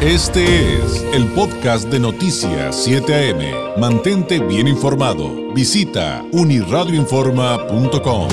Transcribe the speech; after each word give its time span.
Este 0.00 0.76
es 0.76 1.02
el 1.12 1.26
podcast 1.32 1.90
de 1.90 1.98
Noticias 1.98 2.84
7 2.84 3.32
AM. 3.32 3.80
Mantente 3.80 4.38
bien 4.38 4.68
informado. 4.68 5.52
Visita 5.52 6.24
uniradioinforma.com. 6.30 8.28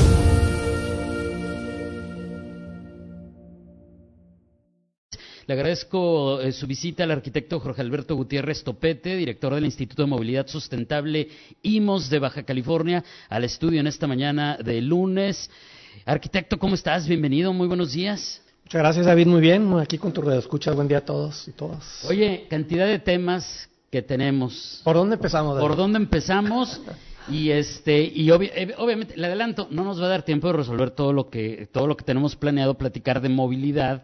Le 5.48 5.54
agradezco 5.56 6.40
eh, 6.40 6.52
su 6.52 6.68
visita 6.68 7.04
al 7.04 7.10
arquitecto 7.10 7.60
Jorge 7.60 7.82
Alberto 7.82 8.16
Gutiérrez 8.16 8.64
Topete, 8.64 9.16
director 9.16 9.56
del 9.56 9.66
Instituto 9.66 10.04
de 10.04 10.10
Movilidad 10.10 10.46
Sustentable 10.46 11.30
IMOS 11.64 12.12
de 12.12 12.20
Baja 12.20 12.44
California, 12.44 13.04
al 13.28 13.44
estudio 13.44 13.80
en 13.80 13.88
esta 13.88 14.06
mañana 14.06 14.60
de 14.64 14.82
lunes. 14.82 15.50
Arquitecto, 16.06 16.60
¿cómo 16.60 16.76
estás? 16.76 17.08
Bienvenido, 17.08 17.54
muy 17.54 17.68
buenos 17.68 17.94
días. 17.94 18.45
Muchas 18.66 18.80
gracias, 18.82 19.06
David. 19.06 19.28
Muy 19.28 19.42
bien. 19.42 19.72
Aquí 19.78 20.00
con 20.00 20.12
tu 20.12 20.24
radio 20.24 20.40
escucha. 20.40 20.72
Buen 20.72 20.88
día 20.88 20.98
a 20.98 21.06
todos 21.06 21.48
y 21.48 21.52
todas. 21.52 22.04
Oye, 22.10 22.48
cantidad 22.50 22.88
de 22.88 22.98
temas 22.98 23.70
que 23.92 24.02
tenemos. 24.02 24.82
¿Por 24.84 24.96
dónde 24.96 25.18
empezamos? 25.18 25.56
David? 25.56 25.68
¿Por 25.68 25.78
dónde 25.78 25.98
empezamos? 25.98 26.82
Y 27.28 27.50
este 27.50 28.04
y 28.04 28.30
eh, 28.30 28.76
obviamente 28.78 29.18
le 29.18 29.26
adelanto, 29.26 29.68
no 29.72 29.84
nos 29.84 30.00
va 30.00 30.06
a 30.06 30.10
dar 30.10 30.22
tiempo 30.22 30.46
de 30.46 30.54
resolver 30.54 30.92
todo 30.92 31.12
lo 31.12 31.32
que 31.32 31.68
todo 31.72 31.88
lo 31.88 31.98
que 31.98 32.06
tenemos 32.06 32.36
planeado 32.36 32.76
platicar 32.76 33.20
de 33.20 33.30
movilidad, 33.30 34.04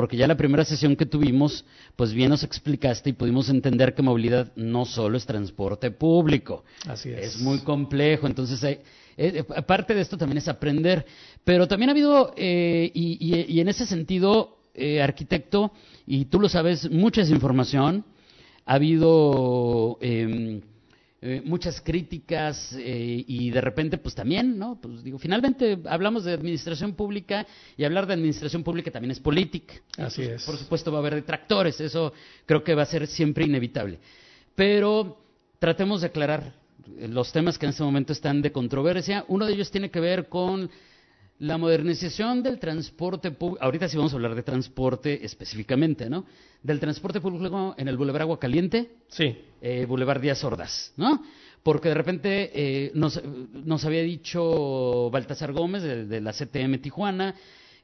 porque 0.00 0.16
ya 0.16 0.26
la 0.26 0.34
primera 0.34 0.64
sesión 0.64 0.96
que 0.96 1.04
tuvimos, 1.04 1.62
pues 1.94 2.14
bien 2.14 2.30
nos 2.30 2.42
explicaste 2.42 3.10
y 3.10 3.12
pudimos 3.12 3.50
entender 3.50 3.94
que 3.94 4.00
movilidad 4.00 4.50
no 4.56 4.86
solo 4.86 5.18
es 5.18 5.26
transporte 5.26 5.90
público. 5.90 6.64
Así 6.88 7.10
es. 7.10 7.36
Es 7.36 7.40
muy 7.42 7.58
complejo, 7.58 8.26
entonces 8.26 8.64
hay, 8.64 8.78
eh, 9.18 9.44
parte 9.66 9.92
de 9.94 10.00
esto 10.00 10.16
también 10.16 10.38
es 10.38 10.48
aprender. 10.48 11.04
Pero 11.44 11.68
también 11.68 11.90
ha 11.90 11.92
habido, 11.92 12.32
eh, 12.34 12.90
y, 12.94 13.60
en 13.60 13.68
ese 13.68 13.84
sentido, 13.84 14.56
eh, 14.72 15.02
arquitecto, 15.02 15.70
y 16.06 16.24
tú 16.24 16.40
lo 16.40 16.48
sabes, 16.48 16.90
mucha 16.90 17.20
desinformación. 17.20 18.06
Ha 18.64 18.76
habido 18.76 19.98
em, 21.20 21.42
muchas 21.44 21.80
críticas 21.80 22.76
y 22.78 23.50
de 23.50 23.60
repente, 23.60 23.98
pues 23.98 24.14
también, 24.14 24.58
¿no? 24.58 24.78
Pues 24.80 25.02
digo, 25.02 25.18
finalmente 25.18 25.78
hablamos 25.86 26.24
de 26.24 26.32
administración 26.32 26.94
pública 26.94 27.46
y 27.76 27.84
hablar 27.84 28.06
de 28.06 28.14
administración 28.14 28.62
pública 28.62 28.90
también 28.90 29.12
es 29.12 29.20
política. 29.20 29.74
Así 29.98 30.22
es. 30.22 30.44
Por 30.44 30.56
supuesto 30.56 30.90
va 30.90 30.98
a 30.98 31.00
haber 31.00 31.14
detractores, 31.16 31.80
eso 31.80 32.12
creo 32.46 32.64
que 32.64 32.74
va 32.74 32.82
a 32.82 32.86
ser 32.86 33.06
siempre 33.06 33.44
inevitable. 33.44 33.98
Pero 34.54 35.18
tratemos 35.58 36.00
de 36.00 36.08
aclarar 36.08 36.54
los 37.08 37.32
temas 37.32 37.58
que 37.58 37.66
en 37.66 37.70
este 37.70 37.82
momento 37.82 38.12
están 38.12 38.42
de 38.42 38.52
controversia. 38.52 39.24
Uno 39.28 39.46
de 39.46 39.52
ellos 39.52 39.70
tiene 39.70 39.90
que 39.90 40.00
ver 40.00 40.28
con 40.28 40.70
la 41.38 41.56
modernización 41.56 42.42
del 42.42 42.58
transporte 42.58 43.30
público. 43.30 43.64
Ahorita 43.64 43.88
sí 43.88 43.96
vamos 43.96 44.12
a 44.12 44.16
hablar 44.16 44.34
de 44.34 44.42
transporte 44.42 45.24
específicamente, 45.24 46.10
¿no? 46.10 46.26
Del 46.62 46.78
transporte 46.78 47.20
público 47.20 47.74
en 47.78 47.88
el 47.88 47.96
Boulevard 47.96 48.22
Agua 48.22 48.38
Caliente. 48.38 48.90
Sí. 49.08 49.38
Eh, 49.60 49.84
Boulevard 49.86 50.20
Díaz 50.20 50.42
Ordaz, 50.44 50.92
¿no? 50.96 51.22
Porque 51.62 51.88
de 51.88 51.94
repente 51.94 52.50
eh, 52.54 52.92
nos, 52.94 53.22
nos, 53.24 53.84
había 53.84 54.02
dicho 54.02 55.10
Baltasar 55.10 55.52
Gómez 55.52 55.82
de, 55.82 56.06
de 56.06 56.20
la 56.20 56.32
CTM 56.32 56.78
Tijuana 56.80 57.34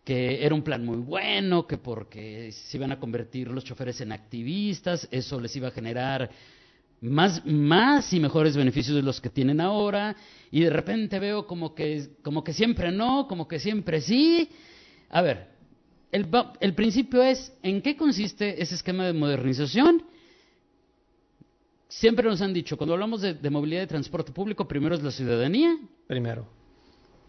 que 0.06 0.47
era 0.47 0.54
un 0.54 0.62
plan 0.62 0.86
muy 0.86 0.98
bueno, 0.98 1.66
que 1.66 1.78
porque 1.78 2.52
se 2.52 2.77
iban 2.77 2.92
a 2.92 3.00
convertir 3.00 3.48
los 3.48 3.64
choferes 3.64 4.00
en 4.00 4.12
activistas, 4.12 5.08
eso 5.10 5.41
les 5.41 5.56
iba 5.56 5.66
a 5.66 5.72
generar 5.72 6.30
más, 7.00 7.44
más 7.44 8.12
y 8.12 8.20
mejores 8.20 8.56
beneficios 8.56 8.94
de 8.94 9.02
los 9.02 9.20
que 9.20 9.30
tienen 9.30 9.60
ahora, 9.60 10.14
y 10.52 10.60
de 10.60 10.70
repente 10.70 11.19
veo 11.19 11.48
como 11.48 11.74
que, 11.74 12.10
como 12.22 12.44
que 12.44 12.52
siempre 12.52 12.92
no, 12.92 13.27
como 13.27 13.48
que 13.48 13.58
siempre 13.58 14.00
sí. 14.00 14.48
A 15.10 15.22
ver, 15.22 15.48
el, 16.12 16.28
el 16.60 16.74
principio 16.74 17.20
es, 17.24 17.52
¿en 17.64 17.82
qué 17.82 17.97
consiste 17.97 18.62
ese 18.62 18.77
esquema 18.77 19.06
de 19.06 19.12
modernización? 19.12 20.04
Siempre 21.88 22.28
nos 22.28 22.40
han 22.40 22.52
dicho, 22.52 22.76
cuando 22.76 22.94
hablamos 22.94 23.20
de, 23.20 23.34
de 23.34 23.50
movilidad 23.50 23.80
de 23.80 23.86
transporte 23.86 24.32
público, 24.32 24.66
primero 24.66 24.94
es 24.94 25.02
la 25.02 25.10
ciudadanía. 25.10 25.78
Primero. 26.06 26.47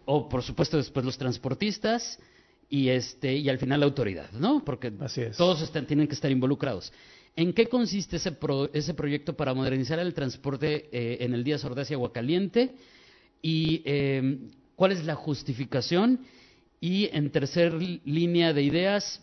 O 0.06 0.28
por 0.28 0.41
supuesto 0.41 0.78
después 0.78 1.06
los 1.06 1.18
transportistas 1.18 2.19
y 2.69 2.90
este 2.90 3.35
y 3.35 3.50
al 3.50 3.59
final 3.59 3.79
la 3.79 3.85
autoridad, 3.85 4.31
¿no? 4.31 4.63
Porque 4.63 4.91
todos 5.38 5.62
están, 5.62 5.85
tienen 5.85 6.07
que 6.07 6.16
estar 6.16 6.31
involucrados. 6.31 6.91
¿En 7.35 7.53
qué 7.53 7.67
consiste 7.67 8.16
ese, 8.16 8.35
ese 8.73 8.94
proyecto 8.94 9.35
para 9.35 9.53
modernizar 9.53 10.00
el 10.00 10.13
transporte 10.13 10.90
eh, 10.91 11.17
en 11.22 11.34
el 11.34 11.44
día 11.44 11.57
Ordaz 11.63 11.91
y 11.91 11.94
Aguacaliente? 11.94 12.73
¿Y 13.41 13.84
eh, 13.85 14.40
cuál 14.75 14.91
es 14.91 15.06
la 15.06 15.16
justificación? 15.16 16.22
Y 16.79 17.09
en 17.16 17.29
tercer 17.31 17.73
línea 17.73 18.53
de 18.53 18.63
ideas, 18.63 19.22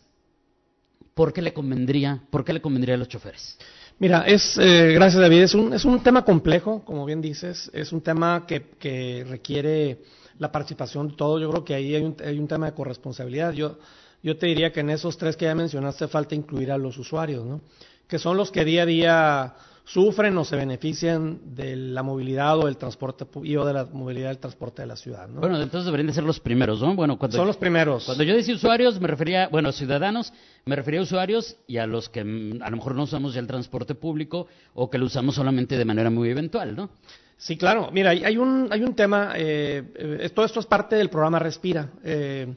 ¿por 1.15 1.33
qué 1.33 1.43
le 1.43 1.53
convendría, 1.53 2.23
por 2.31 2.45
qué 2.45 2.53
le 2.53 2.61
convendría 2.61 2.95
a 2.95 2.99
los 2.99 3.09
choferes? 3.09 3.59
Mira, 3.99 4.25
es, 4.27 4.59
eh, 4.59 4.93
gracias 4.93 5.23
David, 5.23 5.43
es 5.43 5.55
un, 5.55 5.73
es 5.73 5.85
un 5.85 6.03
tema 6.03 6.25
complejo, 6.25 6.85
como 6.85 7.05
bien 7.05 7.21
dices, 7.21 7.71
es 7.73 7.93
un 7.93 8.01
tema 8.01 8.45
que, 8.47 8.71
que 8.79 9.25
requiere 9.29 10.01
la 10.39 10.51
participación 10.51 11.09
de 11.09 11.15
todos. 11.15 11.41
Yo 11.41 11.51
creo 11.51 11.65
que 11.65 11.75
ahí 11.75 11.95
hay 11.95 12.03
un, 12.03 12.17
hay 12.25 12.39
un 12.39 12.49
tema 12.49 12.67
de 12.67 12.73
corresponsabilidad. 12.73 13.53
Yo, 13.53 13.79
yo 14.23 14.37
te 14.37 14.47
diría 14.47 14.73
que 14.73 14.81
en 14.81 14.91
esos 14.91 15.17
tres 15.17 15.37
que 15.37 15.45
ya 15.45 15.55
mencionaste 15.55 16.09
falta 16.09 16.35
incluir 16.35 16.73
a 16.73 16.79
los 16.79 16.99
usuarios, 16.99 17.45
¿no? 17.45 17.61
que 18.09 18.19
son 18.19 18.37
los 18.37 18.51
que 18.51 18.65
día 18.65 18.83
a 18.83 18.87
día 18.87 19.55
sufren 19.85 20.37
o 20.39 20.45
se 20.45 20.57
benefician 20.57 21.55
de 21.55 21.77
la 21.77 22.03
movilidad 22.03 22.59
o 22.59 22.67
del 22.67 22.79
transporte 22.79 23.27
y 23.43 23.57
o 23.57 23.65
de 23.65 23.73
la 23.75 23.85
movilidad 23.85 24.29
del 24.29 24.39
transporte 24.39 24.83
de 24.83 24.89
la 24.89 24.97
ciudad. 24.97 25.29
¿no? 25.29 25.41
Bueno, 25.41 25.61
entonces 25.61 25.85
deberían 25.85 26.07
de 26.07 26.15
ser 26.15 26.25
los 26.25 26.41
primeros, 26.41 26.81
¿no? 26.81 26.95
Bueno, 26.95 27.19
cuando 27.19 27.37
son 27.37 27.47
los 27.47 27.59
primeros. 27.59 28.07
Cuando 28.07 28.25
yo 28.25 28.35
decía 28.35 28.55
usuarios 28.55 28.99
me 28.99 29.09
refería, 29.09 29.49
bueno, 29.49 29.73
ciudadanos, 29.73 30.33
me 30.65 30.75
refería 30.75 31.01
a 31.01 31.03
usuarios 31.03 31.57
y 31.67 31.77
a 31.77 31.87
los 31.87 32.09
que 32.09 32.25
mm, 32.25 32.63
a 32.63 32.71
lo 32.71 32.77
mejor 32.77 32.95
no 32.95 33.03
usamos 33.03 33.35
ya 33.35 33.41
el 33.41 33.47
transporte 33.47 33.95
público 33.95 34.47
o 34.73 34.89
que 34.89 34.97
lo 34.97 35.05
usamos 35.05 35.35
solamente 35.35 35.77
de 35.77 35.85
manera 35.85 36.09
muy 36.09 36.31
eventual, 36.31 36.75
¿no? 36.75 36.91
Sí, 37.37 37.59
claro. 37.59 37.91
Mira, 37.93 38.11
hay 38.11 38.39
un 38.39 38.69
hay 38.71 38.83
un 38.83 38.95
tema. 38.95 39.33
Eh, 39.37 39.83
eh, 39.97 40.31
todo 40.35 40.47
esto 40.47 40.61
es 40.61 40.67
parte 40.67 40.97
del 40.97 41.11
programa 41.11 41.39
Respira. 41.39 41.91
Eh, 42.03 42.55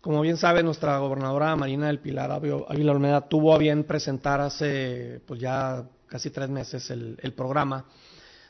como 0.00 0.20
bien 0.20 0.36
sabe, 0.36 0.62
nuestra 0.62 0.98
gobernadora 0.98 1.56
Marina 1.56 1.86
del 1.86 1.98
Pilar 1.98 2.30
Ávila 2.30 2.92
Olmeda 2.92 3.28
tuvo 3.28 3.54
a 3.54 3.58
bien 3.58 3.84
presentar 3.84 4.40
hace 4.40 5.20
pues 5.26 5.40
ya 5.40 5.84
casi 6.08 6.30
tres 6.30 6.48
meses 6.48 6.90
el, 6.90 7.32
programa, 7.36 7.84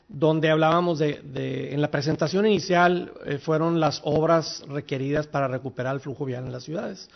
donde 0.07 0.49
hablábamos 0.49 0.99
de, 0.99 1.69
en 1.71 1.81
la 1.81 1.91
presentación 1.91 2.45
inicial 2.45 3.13
eh, 3.25 3.37
fueron 3.37 3.79
las 3.79 4.01
obras 4.03 4.63
requeridas 4.67 5.27
para 5.27 5.47
recuperar 5.47 5.93
el 5.93 6.01
flujo 6.01 6.25
vial 6.25 6.45
en 6.45 6.51
las 6.51 6.63
ciudades. 6.63 7.09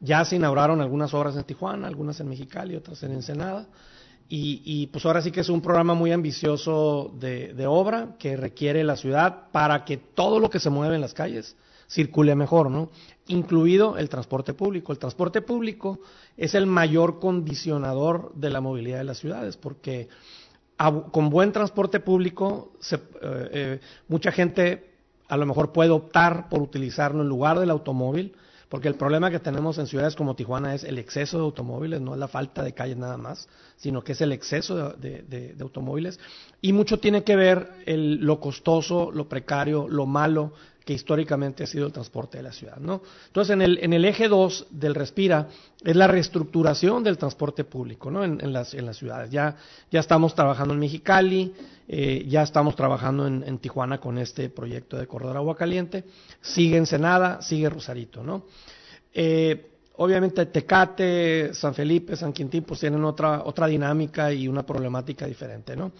Ya 0.00 0.24
se 0.24 0.36
inauguraron 0.36 0.80
algunas 0.80 1.12
obras 1.14 1.36
en 1.36 1.44
Tijuana, 1.44 1.86
algunas 1.86 2.18
en 2.20 2.28
Mexicali, 2.28 2.74
otras 2.74 3.02
en 3.02 3.12
Ensenada. 3.12 3.66
Y, 4.34 4.86
pues 4.86 5.04
ahora 5.04 5.20
sí 5.20 5.30
que 5.30 5.42
es 5.42 5.50
un 5.50 5.60
programa 5.60 5.92
muy 5.92 6.10
ambicioso 6.10 7.12
de, 7.20 7.52
de 7.52 7.66
obra 7.66 8.16
que 8.18 8.34
requiere 8.34 8.82
la 8.82 8.96
ciudad 8.96 9.50
para 9.52 9.84
que 9.84 9.98
todo 9.98 10.40
lo 10.40 10.48
que 10.48 10.58
se 10.58 10.70
mueve 10.70 10.94
en 10.94 11.02
las 11.02 11.12
calles 11.12 11.54
circule 11.86 12.34
mejor, 12.34 12.70
¿no? 12.70 12.90
Incluido 13.28 13.96
el 13.96 14.08
transporte 14.08 14.52
público. 14.54 14.92
El 14.92 14.98
transporte 14.98 15.42
público 15.42 16.00
es 16.36 16.54
el 16.54 16.66
mayor 16.66 17.20
condicionador 17.20 18.32
de 18.34 18.50
la 18.50 18.60
movilidad 18.60 18.98
de 18.98 19.04
las 19.04 19.18
ciudades, 19.18 19.56
porque 19.56 20.08
con 21.12 21.30
buen 21.30 21.52
transporte 21.52 22.00
público 22.00 22.72
se, 22.80 22.96
eh, 22.96 23.00
eh, 23.22 23.80
mucha 24.08 24.32
gente 24.32 24.90
a 25.28 25.36
lo 25.36 25.46
mejor 25.46 25.72
puede 25.72 25.90
optar 25.90 26.48
por 26.48 26.60
utilizarlo 26.60 27.22
en 27.22 27.28
lugar 27.28 27.58
del 27.58 27.70
automóvil, 27.70 28.34
porque 28.68 28.88
el 28.88 28.94
problema 28.94 29.30
que 29.30 29.38
tenemos 29.38 29.78
en 29.78 29.86
ciudades 29.86 30.16
como 30.16 30.34
Tijuana 30.34 30.74
es 30.74 30.82
el 30.82 30.98
exceso 30.98 31.36
de 31.38 31.44
automóviles, 31.44 32.00
no 32.00 32.14
es 32.14 32.18
la 32.18 32.28
falta 32.28 32.62
de 32.62 32.72
calles 32.72 32.96
nada 32.96 33.18
más, 33.18 33.48
sino 33.76 34.02
que 34.02 34.12
es 34.12 34.20
el 34.22 34.32
exceso 34.32 34.90
de, 34.90 35.54
automóviles. 35.60 36.18
Y 36.60 36.72
mucho 36.72 36.98
tiene 36.98 37.22
que 37.22 37.36
ver 37.36 37.70
lo 37.86 38.40
costoso, 38.40 39.10
lo 39.12 39.28
precario, 39.28 39.88
lo 39.88 40.06
malo 40.06 40.52
que 40.84 40.92
históricamente 40.92 41.64
ha 41.64 41.66
sido 41.66 41.86
el 41.86 41.92
transporte 41.92 42.38
de 42.38 42.42
la 42.44 42.52
ciudad. 42.52 42.76
¿no? 42.76 43.02
Entonces, 43.26 43.54
en 43.54 43.92
el, 43.92 44.04
eje 44.04 44.28
2 44.28 44.66
del 44.70 44.94
Respira 44.94 45.48
es 45.82 45.96
la 45.96 46.06
reestructuración 46.06 47.02
del 47.04 47.18
transporte 47.18 47.64
público 47.64 48.10
¿no? 48.10 48.24
en, 48.24 48.52
las, 48.52 48.74
en 48.74 48.86
las 48.86 48.96
ciudades. 48.96 49.30
Ya, 49.30 49.56
ya 49.90 50.00
estamos 50.00 50.34
trabajando 50.34 50.74
en 50.74 50.80
Mexicali, 50.80 51.54
eh, 51.88 52.24
ya 52.28 52.42
estamos 52.42 52.74
trabajando 52.74 53.26
en, 53.26 53.58
Tijuana 53.58 53.98
con 53.98 54.18
este 54.18 54.48
proyecto 54.48 54.96
de 54.96 55.06
corredor 55.06 55.36
agua 55.36 55.56
caliente, 55.56 56.04
sigue 56.40 56.76
Ensenada, 56.76 57.42
sigue 57.42 57.68
Rosarito. 57.68 58.22
¿no? 58.22 58.46
Eh, 59.14 59.70
obviamente 59.96 60.46
Tecate, 60.46 61.54
San 61.54 61.74
Felipe, 61.74 62.16
San 62.16 62.32
Quintín, 62.32 62.64
pues 62.64 62.80
tienen 62.80 63.04
otra, 63.04 63.42
otra 63.44 63.66
dinámica 63.66 64.32
y 64.32 64.48
una 64.48 64.66
problemática 64.66 65.26
diferente. 65.26 65.76
¿no? 65.76 65.92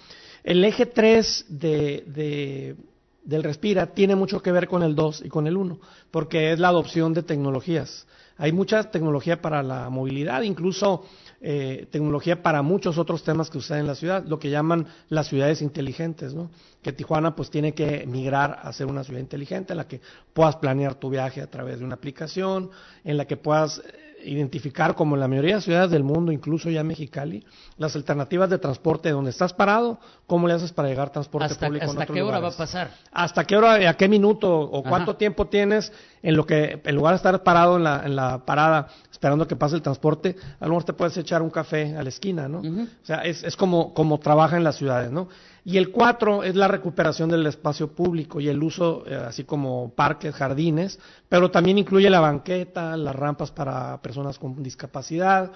El 0.42 0.64
eje 0.64 0.86
3 0.86 1.46
de 1.48 2.76
del 3.24 3.42
Respira 3.42 3.86
tiene 3.86 4.16
mucho 4.16 4.42
que 4.42 4.52
ver 4.52 4.66
con 4.66 4.82
el 4.82 4.94
2 4.94 5.22
y 5.24 5.28
con 5.28 5.46
el 5.46 5.56
1, 5.56 5.78
porque 6.10 6.52
es 6.52 6.58
la 6.58 6.68
adopción 6.68 7.14
de 7.14 7.22
tecnologías. 7.22 8.06
Hay 8.36 8.52
mucha 8.52 8.90
tecnología 8.90 9.40
para 9.40 9.62
la 9.62 9.88
movilidad, 9.90 10.42
incluso 10.42 11.04
eh, 11.40 11.86
tecnología 11.90 12.42
para 12.42 12.62
muchos 12.62 12.98
otros 12.98 13.22
temas 13.22 13.50
que 13.50 13.60
suceden 13.60 13.82
en 13.82 13.86
la 13.86 13.94
ciudad, 13.94 14.24
lo 14.24 14.38
que 14.38 14.50
llaman 14.50 14.86
las 15.08 15.28
ciudades 15.28 15.62
inteligentes, 15.62 16.34
¿no? 16.34 16.50
Que 16.82 16.92
Tijuana 16.92 17.36
pues 17.36 17.50
tiene 17.50 17.74
que 17.74 18.06
migrar 18.06 18.58
a 18.62 18.72
ser 18.72 18.86
una 18.86 19.04
ciudad 19.04 19.20
inteligente 19.20 19.74
en 19.74 19.76
la 19.76 19.86
que 19.86 20.00
puedas 20.32 20.56
planear 20.56 20.94
tu 20.94 21.10
viaje 21.10 21.40
a 21.40 21.50
través 21.50 21.78
de 21.78 21.84
una 21.84 21.94
aplicación, 21.94 22.70
en 23.04 23.16
la 23.16 23.26
que 23.26 23.36
puedas 23.36 23.82
identificar, 24.24 24.94
como 24.94 25.14
en 25.16 25.20
la 25.20 25.28
mayoría 25.28 25.56
de 25.56 25.62
ciudades 25.62 25.90
del 25.90 26.04
mundo, 26.04 26.32
incluso 26.32 26.70
ya 26.70 26.82
Mexicali, 26.84 27.44
las 27.76 27.96
alternativas 27.96 28.50
de 28.50 28.58
transporte 28.58 29.10
donde 29.10 29.30
estás 29.30 29.52
parado, 29.52 29.98
cómo 30.26 30.48
le 30.48 30.54
haces 30.54 30.72
para 30.72 30.88
llegar 30.88 31.10
transporte 31.10 31.46
¿Hasta, 31.46 31.66
público. 31.66 31.90
hasta 31.90 32.06
qué 32.06 32.22
hora 32.22 32.40
va 32.40 32.48
a 32.48 32.56
pasar? 32.56 32.90
¿Hasta 33.12 33.44
qué 33.44 33.56
hora, 33.56 33.88
a 33.88 33.94
qué 33.94 34.08
minuto 34.08 34.50
o 34.60 34.82
cuánto 34.82 35.16
tiempo 35.16 35.46
tienes 35.46 35.92
en 36.22 36.36
lo 36.36 36.46
que, 36.46 36.80
en 36.84 36.94
lugar 36.94 37.14
de 37.14 37.16
estar 37.16 37.42
parado 37.42 37.76
en 37.76 37.84
la, 37.84 38.02
en 38.04 38.16
la 38.16 38.44
parada 38.44 38.88
esperando 39.10 39.46
que 39.46 39.56
pase 39.56 39.76
el 39.76 39.82
transporte, 39.82 40.36
a 40.58 40.64
lo 40.64 40.70
mejor 40.70 40.84
te 40.84 40.92
puedes 40.92 41.16
echar 41.16 41.42
un 41.42 41.50
café 41.50 41.96
a 41.96 42.02
la 42.02 42.08
esquina, 42.08 42.48
¿no? 42.48 42.58
O 42.58 43.04
sea, 43.04 43.18
es, 43.18 43.44
es 43.44 43.56
como, 43.56 43.94
como 43.94 44.18
trabaja 44.18 44.56
en 44.56 44.64
las 44.64 44.76
ciudades, 44.76 45.10
¿no? 45.12 45.28
Y 45.64 45.78
el 45.78 45.90
cuatro 45.90 46.42
es 46.42 46.56
la 46.56 46.66
recuperación 46.66 47.28
del 47.30 47.46
espacio 47.46 47.88
público 47.88 48.40
y 48.40 48.48
el 48.48 48.62
uso, 48.62 49.04
eh, 49.06 49.14
así 49.14 49.44
como 49.44 49.92
parques, 49.94 50.34
jardines, 50.34 50.98
pero 51.28 51.50
también 51.50 51.78
incluye 51.78 52.10
la 52.10 52.20
banqueta, 52.20 52.96
las 52.96 53.14
rampas 53.14 53.52
para 53.52 54.00
personas 54.02 54.38
con 54.38 54.60
discapacidad 54.62 55.52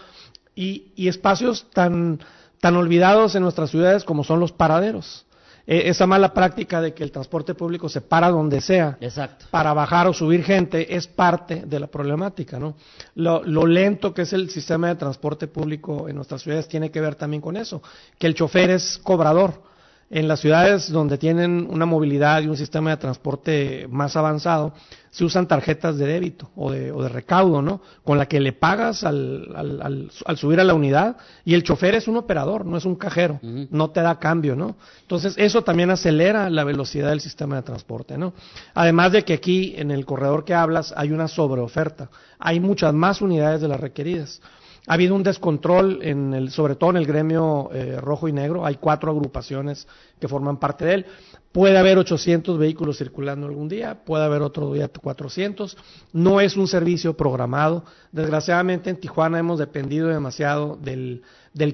y, 0.55 0.93
y 0.95 1.09
espacios 1.09 1.69
tan, 1.71 2.21
tan 2.61 2.77
olvidados 2.77 3.35
en 3.35 3.43
nuestras 3.43 3.71
ciudades 3.71 4.05
como 4.05 4.23
son 4.23 4.39
los 4.39 4.53
paraderos. 4.53 5.27
Eh, 5.67 5.89
esa 5.91 6.07
mala 6.07 6.33
práctica 6.33 6.81
de 6.81 6.95
que 6.95 7.03
el 7.03 7.11
transporte 7.11 7.55
público 7.55 7.89
se 7.89 8.01
para 8.01 8.31
donde 8.31 8.61
sea 8.61 8.97
Exacto. 9.01 9.47
para 9.51 9.75
bajar 9.75 10.07
o 10.07 10.13
subir 10.13 10.45
gente 10.45 10.95
es 10.95 11.09
parte 11.09 11.65
de 11.67 11.81
la 11.81 11.89
problemática, 11.89 12.61
¿no? 12.61 12.77
Lo, 13.17 13.43
lo, 13.43 13.67
lento 13.67 14.15
que 14.15 14.23
es 14.23 14.33
el 14.33 14.49
sistema 14.51 14.87
de 14.87 14.95
transporte 14.95 15.49
público 15.49 16.09
en 16.09 16.15
nuestras 16.15 16.43
ciudades 16.43 16.69
tiene 16.69 16.93
que 16.93 17.01
ver 17.01 17.17
también 17.17 17.41
con 17.41 17.57
eso, 17.57 17.83
que 18.17 18.29
el 18.29 18.35
chofer 18.35 18.71
es 18.71 18.99
cobrador 18.99 19.61
en 20.09 20.29
las 20.29 20.41
ciudades 20.41 20.91
donde 20.91 21.19
tienen 21.19 21.67
una 21.69 21.85
movilidad 21.85 22.41
y 22.43 22.47
un 22.47 22.57
sistema 22.57 22.91
de 22.91 22.97
transporte 22.97 23.87
más 23.91 24.17
avanzado, 24.17 24.73
se 25.11 25.25
usan 25.25 25.49
tarjetas 25.49 25.97
de 25.97 26.07
débito 26.07 26.51
o 26.55 26.71
de, 26.71 26.93
o 26.93 27.03
de 27.03 27.09
recaudo, 27.09 27.63
¿no? 27.63 27.81
Con 28.05 28.19
la 28.19 28.27
que 28.27 28.39
le 28.39 28.53
pagas 28.53 29.03
al, 29.03 29.49
al, 29.57 29.83
al, 29.83 30.11
al, 30.27 30.37
subir 30.37 30.61
a 30.61 30.65
la 30.65 30.75
unidad 30.75 31.17
y 31.45 31.55
el 31.55 31.63
chofer 31.63 31.95
es 31.95 32.07
un 32.07 32.19
operador, 32.19 32.67
no 32.67 32.77
es 32.77 32.85
un 32.85 32.97
cajero, 32.97 33.41
uh 33.43 33.47
-huh. 33.47 33.69
no 33.71 33.91
te 33.91 34.03
da 34.03 34.19
cambio, 34.19 34.55
¿no? 34.55 34.77
Entonces 35.01 35.35
eso 35.39 35.63
también 35.63 35.91
acelera 35.91 36.51
la 36.51 36.65
velocidad 36.65 37.09
del 37.09 37.21
sistema 37.21 37.57
de 37.57 37.63
transporte, 37.63 38.19
¿no? 38.19 38.35
Además 38.75 39.13
de 39.13 39.25
que 39.25 39.33
aquí 39.33 39.75
en 39.77 39.91
el 39.91 40.05
corredor 40.05 40.45
que 40.45 40.55
hablas 40.55 40.93
hay 40.97 41.11
una 41.13 41.29
sobreoferta, 41.29 42.11
hay 42.39 42.61
muchas 42.61 42.93
más 42.93 43.23
unidades 43.23 43.61
de 43.61 43.69
las 43.69 43.81
requeridas. 43.81 44.41
Ha 44.87 44.95
habido 44.95 45.15
un 45.15 45.23
descontrol, 45.23 46.01
en 46.03 46.33
el, 46.33 46.51
sobre 46.51 46.77
todo 46.77 46.91
en 46.91 46.97
el 46.97 47.07
gremio 47.07 47.71
eh, 47.73 48.01
rojo 48.01 48.29
y 48.29 48.33
negro. 48.33 48.65
Hay 48.65 48.77
cuatro 48.77 49.11
agrupaciones 49.11 49.89
que 50.21 50.29
forman 50.29 50.59
parte 50.59 50.85
de 50.85 50.95
él. 50.95 51.07
Puede 51.51 51.77
haber 51.77 51.99
800 51.99 52.59
vehículos 52.59 52.99
circulando 52.99 53.47
algún 53.47 53.69
día, 53.69 54.05
puede 54.05 54.25
haber 54.25 54.43
otro 54.43 54.73
día 54.75 54.89
400. 54.89 55.77
No 56.13 56.41
es 56.41 56.57
un 56.57 56.69
servicio 56.69 57.17
programado. 57.17 57.85
Desgraciadamente 58.13 58.91
en 58.91 59.01
Tijuana 59.01 59.39
hemos 59.39 59.59
dependido 59.59 60.09
demasiado 60.09 60.77
del, 60.77 61.23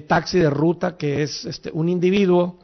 taxi 0.07 0.39
de 0.39 0.49
ruta, 0.49 0.97
que 0.97 1.21
es 1.21 1.45
este, 1.45 1.69
un 1.71 1.89
individuo 1.89 2.57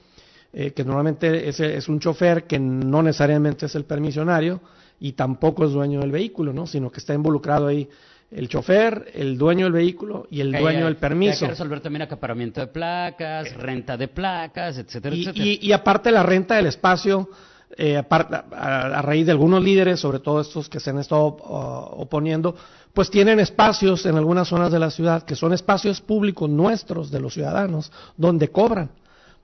eh, 0.51 0.72
que 0.72 0.84
normalmente 0.84 1.48
es, 1.48 1.60
es, 1.60 1.88
un 1.90 2.00
chofer 2.00 2.46
que 2.48 2.57
no 2.57 3.04
necesariamente 3.04 3.68
es 3.68 3.75
el 3.75 3.84
permisionario 3.84 4.62
y 5.00 5.12
tampoco 5.12 5.66
es 5.66 5.72
dueño 5.72 6.00
del 6.00 6.12
vehículo, 6.12 6.54
¿no? 6.54 6.66
sino 6.66 6.90
que 6.90 7.00
está 7.00 7.13
involucrado 7.13 7.68
ahí 7.68 7.88
el 8.31 8.47
chofer, 8.47 9.11
el 9.13 9.37
dueño 9.37 9.65
del 9.65 9.73
vehículo 9.73 10.27
y 10.29 10.41
el 10.41 10.51
dueño 10.51 10.79
hay, 10.79 10.83
del 10.83 10.97
permiso. 10.97 11.45
Hay 11.45 11.49
que 11.49 11.53
resolver 11.53 11.81
también 11.81 12.03
acaparamiento 12.03 12.61
de 12.61 12.67
placas, 12.67 13.53
renta 13.55 13.97
de 13.97 14.07
placas, 14.07 14.77
etcétera, 14.77 15.15
y, 15.15 15.21
etcétera. 15.21 15.45
Y, 15.45 15.59
y, 15.61 15.71
aparte 15.71 16.11
la 16.11 16.23
renta 16.23 16.55
del 16.55 16.67
espacio, 16.67 17.29
eh, 17.75 17.97
aparte, 17.97 18.35
a, 18.35 18.99
a, 18.99 19.01
raíz 19.01 19.25
de 19.25 19.31
algunos 19.31 19.63
líderes, 19.63 19.99
sobre 19.99 20.19
todo 20.19 20.41
estos 20.41 20.69
que 20.69 20.79
se 20.79 20.91
han 20.91 20.99
estado 20.99 21.25
uh, 21.27 22.01
oponiendo, 22.01 22.55
pues 22.93 23.09
tienen 23.09 23.39
espacios 23.39 24.05
en 24.05 24.15
algunas 24.15 24.47
zonas 24.47 24.71
de 24.71 24.79
la 24.79 24.91
ciudad 24.91 25.23
que 25.23 25.35
son 25.35 25.53
espacios 25.53 26.01
públicos 26.01 26.49
nuestros, 26.49 27.09
de 27.09 27.19
los 27.19 27.33
ciudadanos, 27.33 27.91
donde 28.15 28.49
cobran 28.49 28.91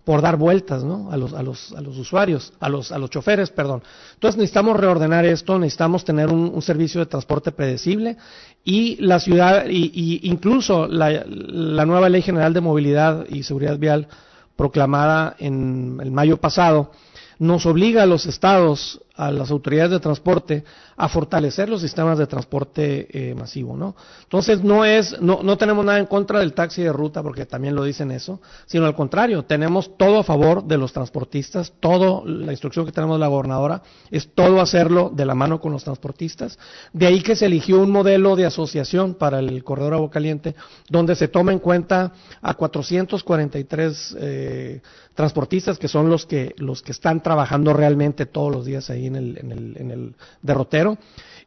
por 0.06 0.22
dar 0.22 0.38
vueltas 0.38 0.84
¿no? 0.84 1.12
a, 1.12 1.18
los, 1.18 1.34
a, 1.34 1.42
los, 1.42 1.74
a 1.74 1.81
los 1.81 1.98
usuarios, 1.98 2.54
a 2.60 2.69
los, 2.69 2.92
a 2.92 3.00
los 3.00 3.10
choferes, 3.10 3.50
perdón. 3.50 3.81
Entonces 4.13 4.38
necesitamos 4.38 4.80
reordenar 4.80 5.25
esto, 5.25 5.57
necesitamos 5.57 6.06
tener 6.06 6.30
un, 6.31 6.52
un 6.54 6.62
servicio 6.62 7.00
de 7.00 7.07
transporte 7.07 7.52
predecible 7.52 8.16
y 8.63 8.98
la 9.04 9.19
ciudad, 9.19 9.66
y, 9.68 10.19
incluso 10.24 10.88
la, 10.88 11.25
la, 11.28 11.86
nueva 11.86 12.07
Ley 12.07 12.22
General 12.22 12.54
de 12.54 12.62
Movilidad 12.62 13.25
y 13.28 13.44
Seguridad 13.44 13.80
Vial 13.80 14.07
proclamada 14.56 15.36
en 15.40 16.00
el 16.02 16.12
mayo 16.12 16.38
pasado, 16.38 16.92
nos 17.40 17.66
obliga 17.66 18.04
a 18.04 18.06
los 18.06 18.28
estados, 18.28 19.02
a 19.15 19.31
las 19.31 19.50
autoridades 19.51 19.91
de 19.91 20.00
transporte, 20.00 20.63
a 20.97 21.07
fortalecer 21.07 21.69
los 21.69 21.81
sistemas 21.81 22.17
de 22.17 22.27
transporte 22.27 23.07
eh, 23.09 23.35
masivo, 23.35 23.77
¿no? 23.77 23.95
Entonces 24.23 24.63
no 24.63 24.83
es, 24.83 25.21
no, 25.21 25.41
no 25.41 25.57
tenemos 25.57 25.85
nada 25.85 26.00
en 26.00 26.06
contra 26.06 26.39
del 26.39 26.53
taxi 26.53 26.83
de 26.83 26.91
ruta, 26.91 27.23
porque 27.23 27.45
también 27.45 27.75
lo 27.75 27.83
dicen 27.83 28.12
eso, 28.12 28.41
sino 28.65 28.85
al 28.85 28.95
contrario, 28.95 29.44
tenemos 29.44 29.97
todo 29.97 30.19
a 30.19 30.23
favor 30.23 30.63
de 30.65 30.77
los 30.77 30.91
transportistas, 30.94 31.73
todo, 31.79 32.25
la 32.25 32.51
instrucción 32.51 32.85
que 32.85 32.91
tenemos 32.91 33.15
de 33.17 33.21
la 33.21 33.27
gobernadora, 33.27 33.81
es 34.12 34.29
todo 34.33 34.59
hacerlo 34.59 35.12
de 35.13 35.25
la 35.25 35.35
mano 35.35 35.59
con 35.61 35.71
los 35.71 35.83
transportistas. 35.83 36.59
De 36.91 37.07
ahí 37.07 37.21
que 37.21 37.35
se 37.35 37.45
eligió 37.45 37.79
un 37.79 37.91
modelo 37.91 38.35
de 38.35 38.45
asociación 38.45 39.15
para 39.15 39.39
el 39.39 39.63
corredor 39.63 39.94
Agua 39.94 40.09
Caliente, 40.09 40.56
donde 40.89 41.15
se 41.15 41.27
toma 41.27 41.51
en 41.53 41.59
cuenta 41.59 42.13
a 42.41 42.53
443 42.53 44.18
eh, 44.19 44.81
transportistas 45.15 45.79
que 45.79 45.88
son 45.88 46.09
los 46.09 46.25
que, 46.25 46.53
los 46.57 46.81
que 46.81 46.91
están 46.91 47.23
trabajando 47.23 47.73
realmente 47.73 48.25
todos 48.25 48.51
los 48.51 48.65
días 48.65 48.89
ahí 48.89 49.07
en 49.07 49.15
el, 49.15 49.38
en 49.39 49.51
el, 49.51 49.77
en 49.77 49.91
el 49.91 50.15
derrotero 50.41 50.97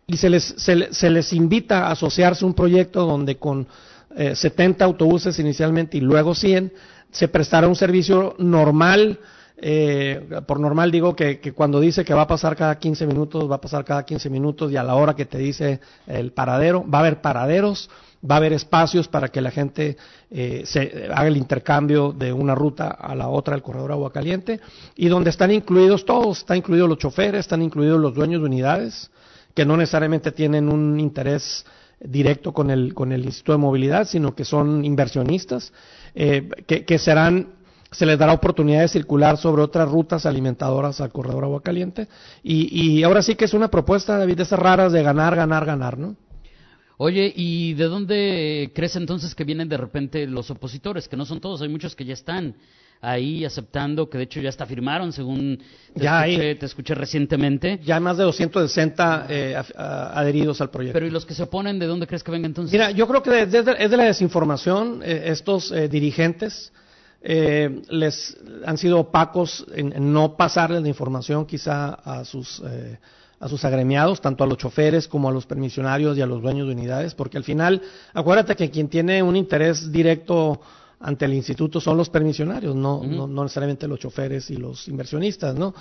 y 0.06 0.16
se 0.16 0.30
les, 0.30 0.54
se, 0.56 0.92
se, 0.92 1.10
les 1.10 1.32
invita 1.34 1.86
a 1.86 1.92
asociarse 1.92 2.44
un 2.44 2.54
proyecto 2.54 3.06
donde 3.06 3.36
con 3.36 3.68
eh, 4.16 4.34
70 4.34 4.84
autobuses 4.84 5.38
inicialmente 5.38 5.98
y 5.98 6.00
luego 6.00 6.34
100 6.34 6.72
se 7.10 7.28
prestará 7.28 7.68
un 7.68 7.76
servicio 7.76 8.34
normal. 8.38 9.20
Eh, 9.60 10.20
por 10.46 10.60
normal 10.60 10.92
digo 10.92 11.16
que, 11.16 11.40
cuando 11.52 11.80
dice 11.80 12.04
que 12.04 12.14
va 12.14 12.22
a 12.22 12.26
pasar 12.28 12.54
cada 12.54 12.78
15 12.78 13.06
minutos, 13.06 13.50
va 13.50 13.56
a 13.56 13.60
pasar 13.60 13.84
cada 13.84 14.04
15 14.04 14.30
minutos 14.30 14.70
y 14.70 14.76
a 14.76 14.84
la 14.84 14.94
hora 14.94 15.16
que 15.16 15.24
te 15.24 15.38
dice 15.38 15.80
el 16.06 16.32
paradero, 16.32 16.88
va 16.88 16.98
a 16.98 17.00
haber 17.00 17.20
paraderos, 17.20 17.90
va 18.28 18.36
a 18.36 18.38
haber 18.38 18.52
espacios 18.52 19.08
para 19.08 19.28
que 19.28 19.40
la 19.40 19.50
gente 19.50 19.96
eh, 20.30 20.62
se 20.64 21.08
haga 21.12 21.26
el 21.26 21.36
intercambio 21.36 22.12
de 22.12 22.32
una 22.32 22.54
ruta 22.54 22.88
a 22.88 23.16
la 23.16 23.28
otra 23.28 23.54
del 23.54 23.62
corredor 23.62 23.90
agua 23.90 24.12
caliente 24.12 24.60
y 24.94 25.08
donde 25.08 25.30
están 25.30 25.50
incluidos 25.50 26.04
todos, 26.04 26.38
están 26.38 26.58
incluidos 26.58 26.88
los 26.88 26.98
choferes, 26.98 27.40
están 27.40 27.62
incluidos 27.62 28.00
los 28.00 28.14
dueños 28.14 28.40
de 28.40 28.46
unidades 28.46 29.10
que 29.54 29.64
no 29.64 29.76
necesariamente 29.76 30.30
tienen 30.30 30.68
un 30.68 31.00
interés 31.00 31.66
directo 32.00 32.52
con 32.52 32.70
el, 32.70 32.94
con 32.94 33.10
el 33.10 33.24
Instituto 33.24 33.52
de 33.52 33.58
Movilidad, 33.58 34.06
sino 34.06 34.36
que 34.36 34.44
son 34.44 34.84
inversionistas, 34.84 35.72
eh, 36.14 36.48
que, 36.64 36.84
que 36.84 36.98
serán 36.98 37.57
se 37.90 38.06
les 38.06 38.18
dará 38.18 38.32
oportunidad 38.32 38.82
de 38.82 38.88
circular 38.88 39.38
sobre 39.38 39.62
otras 39.62 39.88
rutas 39.88 40.26
alimentadoras 40.26 41.00
al 41.00 41.10
corredor 41.10 41.44
agua 41.44 41.62
caliente. 41.62 42.08
Y, 42.42 42.98
y 42.98 43.02
ahora 43.02 43.22
sí 43.22 43.34
que 43.34 43.46
es 43.46 43.54
una 43.54 43.68
propuesta, 43.68 44.18
David, 44.18 44.36
de 44.36 44.42
esas 44.42 44.58
raras 44.58 44.92
de 44.92 45.02
ganar, 45.02 45.34
ganar, 45.34 45.64
ganar, 45.64 45.98
¿no? 45.98 46.16
Oye, 47.00 47.32
¿y 47.34 47.74
de 47.74 47.84
dónde 47.84 48.72
crees 48.74 48.96
entonces 48.96 49.34
que 49.34 49.44
vienen 49.44 49.68
de 49.68 49.76
repente 49.76 50.26
los 50.26 50.50
opositores? 50.50 51.06
Que 51.06 51.16
no 51.16 51.24
son 51.24 51.40
todos, 51.40 51.62
hay 51.62 51.68
muchos 51.68 51.94
que 51.94 52.04
ya 52.04 52.14
están 52.14 52.56
ahí 53.00 53.44
aceptando, 53.44 54.10
que 54.10 54.18
de 54.18 54.24
hecho 54.24 54.40
ya 54.40 54.48
hasta 54.48 54.66
firmaron, 54.66 55.12
según 55.12 55.58
te, 55.94 56.00
ya 56.02 56.26
escuché, 56.26 56.48
hay, 56.48 56.54
te 56.56 56.66
escuché 56.66 56.94
recientemente. 56.96 57.78
Ya 57.84 58.00
más 58.00 58.16
de 58.16 58.24
260 58.24 59.26
eh, 59.30 59.62
adheridos 59.76 60.60
al 60.60 60.70
proyecto. 60.70 60.94
Pero 60.94 61.06
¿y 61.06 61.10
los 61.10 61.24
que 61.24 61.34
se 61.34 61.44
oponen, 61.44 61.78
de 61.78 61.86
dónde 61.86 62.08
crees 62.08 62.24
que 62.24 62.32
vengan 62.32 62.50
entonces? 62.50 62.72
Mira, 62.72 62.90
yo 62.90 63.06
creo 63.06 63.22
que 63.22 63.42
es 63.42 63.52
de, 63.52 63.76
es 63.78 63.90
de 63.90 63.96
la 63.96 64.04
desinformación, 64.04 65.00
eh, 65.04 65.22
estos 65.26 65.70
eh, 65.70 65.88
dirigentes 65.88 66.72
eh, 67.20 67.82
les 67.90 68.36
han 68.64 68.78
sido 68.78 69.00
opacos 69.00 69.66
en, 69.74 69.92
en, 69.92 70.12
no 70.12 70.36
pasarles 70.36 70.82
la 70.82 70.88
información 70.88 71.46
quizá 71.46 71.94
a 71.94 72.24
sus 72.24 72.62
eh, 72.64 72.98
a 73.40 73.48
sus 73.48 73.64
agremiados, 73.64 74.20
tanto 74.20 74.42
a 74.42 74.46
los 74.46 74.58
choferes 74.58 75.06
como 75.06 75.28
a 75.28 75.32
los 75.32 75.46
permisionarios 75.46 76.18
y 76.18 76.22
a 76.22 76.26
los 76.26 76.42
dueños 76.42 76.66
de 76.66 76.74
unidades, 76.74 77.14
porque 77.14 77.36
al 77.36 77.44
final, 77.44 77.80
acuérdate 78.12 78.56
que 78.56 78.70
quien 78.70 78.88
tiene 78.88 79.22
un 79.22 79.36
interés 79.36 79.92
directo 79.92 80.60
ante 81.00 81.26
el 81.26 81.34
instituto 81.34 81.80
son 81.80 81.96
los 81.96 82.10
permisionarios, 82.10 82.74
no, 82.74 82.96
uh 82.96 83.04
-huh. 83.04 83.08
no, 83.08 83.26
no, 83.28 83.42
necesariamente 83.44 83.86
los 83.86 84.00
choferes 84.00 84.50
y 84.50 84.56
los 84.56 84.88
inversionistas, 84.88 85.54
¿no? 85.54 85.72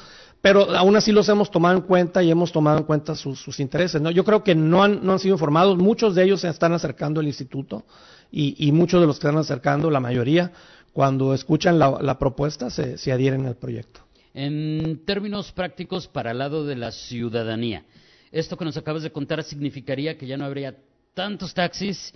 Pero 0.42 0.76
aún 0.76 0.96
así 0.96 1.12
los 1.12 1.28
hemos 1.30 1.50
tomado 1.50 1.76
en 1.76 1.82
cuenta 1.82 2.22
y 2.22 2.30
hemos 2.30 2.52
tomado 2.52 2.78
en 2.78 2.84
cuenta 2.84 3.16
sus, 3.16 3.40
sus 3.40 3.60
intereses, 3.60 4.00
¿no? 4.00 4.12
Yo 4.12 4.24
creo 4.24 4.44
que 4.44 4.54
no 4.54 4.84
han, 4.84 5.04
no 5.04 5.14
han 5.14 5.20
sido 5.20 5.34
informados, 5.34 5.76
muchos 5.78 6.14
de 6.14 6.24
ellos 6.24 6.42
se 6.42 6.50
están 6.50 6.74
acercando 6.74 7.20
al 7.20 7.26
instituto 7.26 7.86
y, 8.32 8.68
y 8.68 8.72
muchos 8.72 9.02
de 9.02 9.08
los 9.08 9.18
que 9.18 9.28
están 9.28 9.40
acercando, 9.40 9.90
la 9.90 10.00
mayoría, 10.00 10.52
cuando 10.98 11.36
escuchan 11.36 11.78
la, 11.78 12.00
la 12.02 12.18
propuesta 12.18 12.72
se, 12.72 12.98
se 12.98 13.12
adhieren 13.12 13.46
al 13.46 13.56
proyecto. 13.56 14.00
En 14.34 15.06
términos 15.06 15.52
prácticos, 15.52 16.08
para 16.08 16.32
el 16.32 16.40
lado 16.40 16.66
de 16.66 16.76
la 16.76 16.92
ciudadanía, 16.92 17.86
esto 18.32 18.58
que 18.58 18.66
nos 18.66 18.78
acabas 18.78 19.04
de 19.04 19.12
contar 19.12 19.44
significaría 19.44 20.18
que 20.18 20.26
ya 20.26 20.38
no 20.38 20.46
habría 20.46 20.76
tantos 21.14 21.54
taxis 21.54 22.16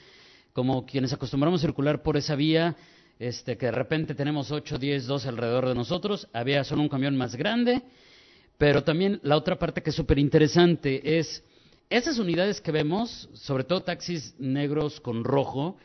como 0.54 0.84
quienes 0.84 1.14
acostumbramos 1.14 1.62
a 1.62 1.68
circular 1.68 2.02
por 2.02 2.18
esa 2.18 2.34
vía, 2.34 2.76
este, 3.20 3.56
que 3.56 3.68
de 3.68 3.72
repente 3.72 4.16
tenemos 4.16 4.50
8, 4.50 4.80
10, 4.80 5.06
12 5.06 5.30
alrededor 5.30 5.68
de 5.68 5.76
nosotros, 5.76 6.28
había 6.34 6.64
solo 6.64 6.82
un 6.82 6.90
camión 6.90 7.16
más 7.16 7.36
grande, 7.36 7.84
pero 8.58 8.84
también 8.84 9.20
la 9.22 9.38
otra 9.38 9.60
parte 9.60 9.84
que 9.84 9.92
es 9.92 9.96
súper 9.96 10.18
interesante 10.18 11.20
es 11.20 11.44
esas 11.92 12.18
unidades 12.18 12.60
que 12.60 12.72
vemos, 12.72 13.30
sobre 13.34 13.64
todo 13.64 13.84
taxis 13.84 14.34
negros 14.40 15.00
con 15.00 15.24
rojo, 15.24 15.78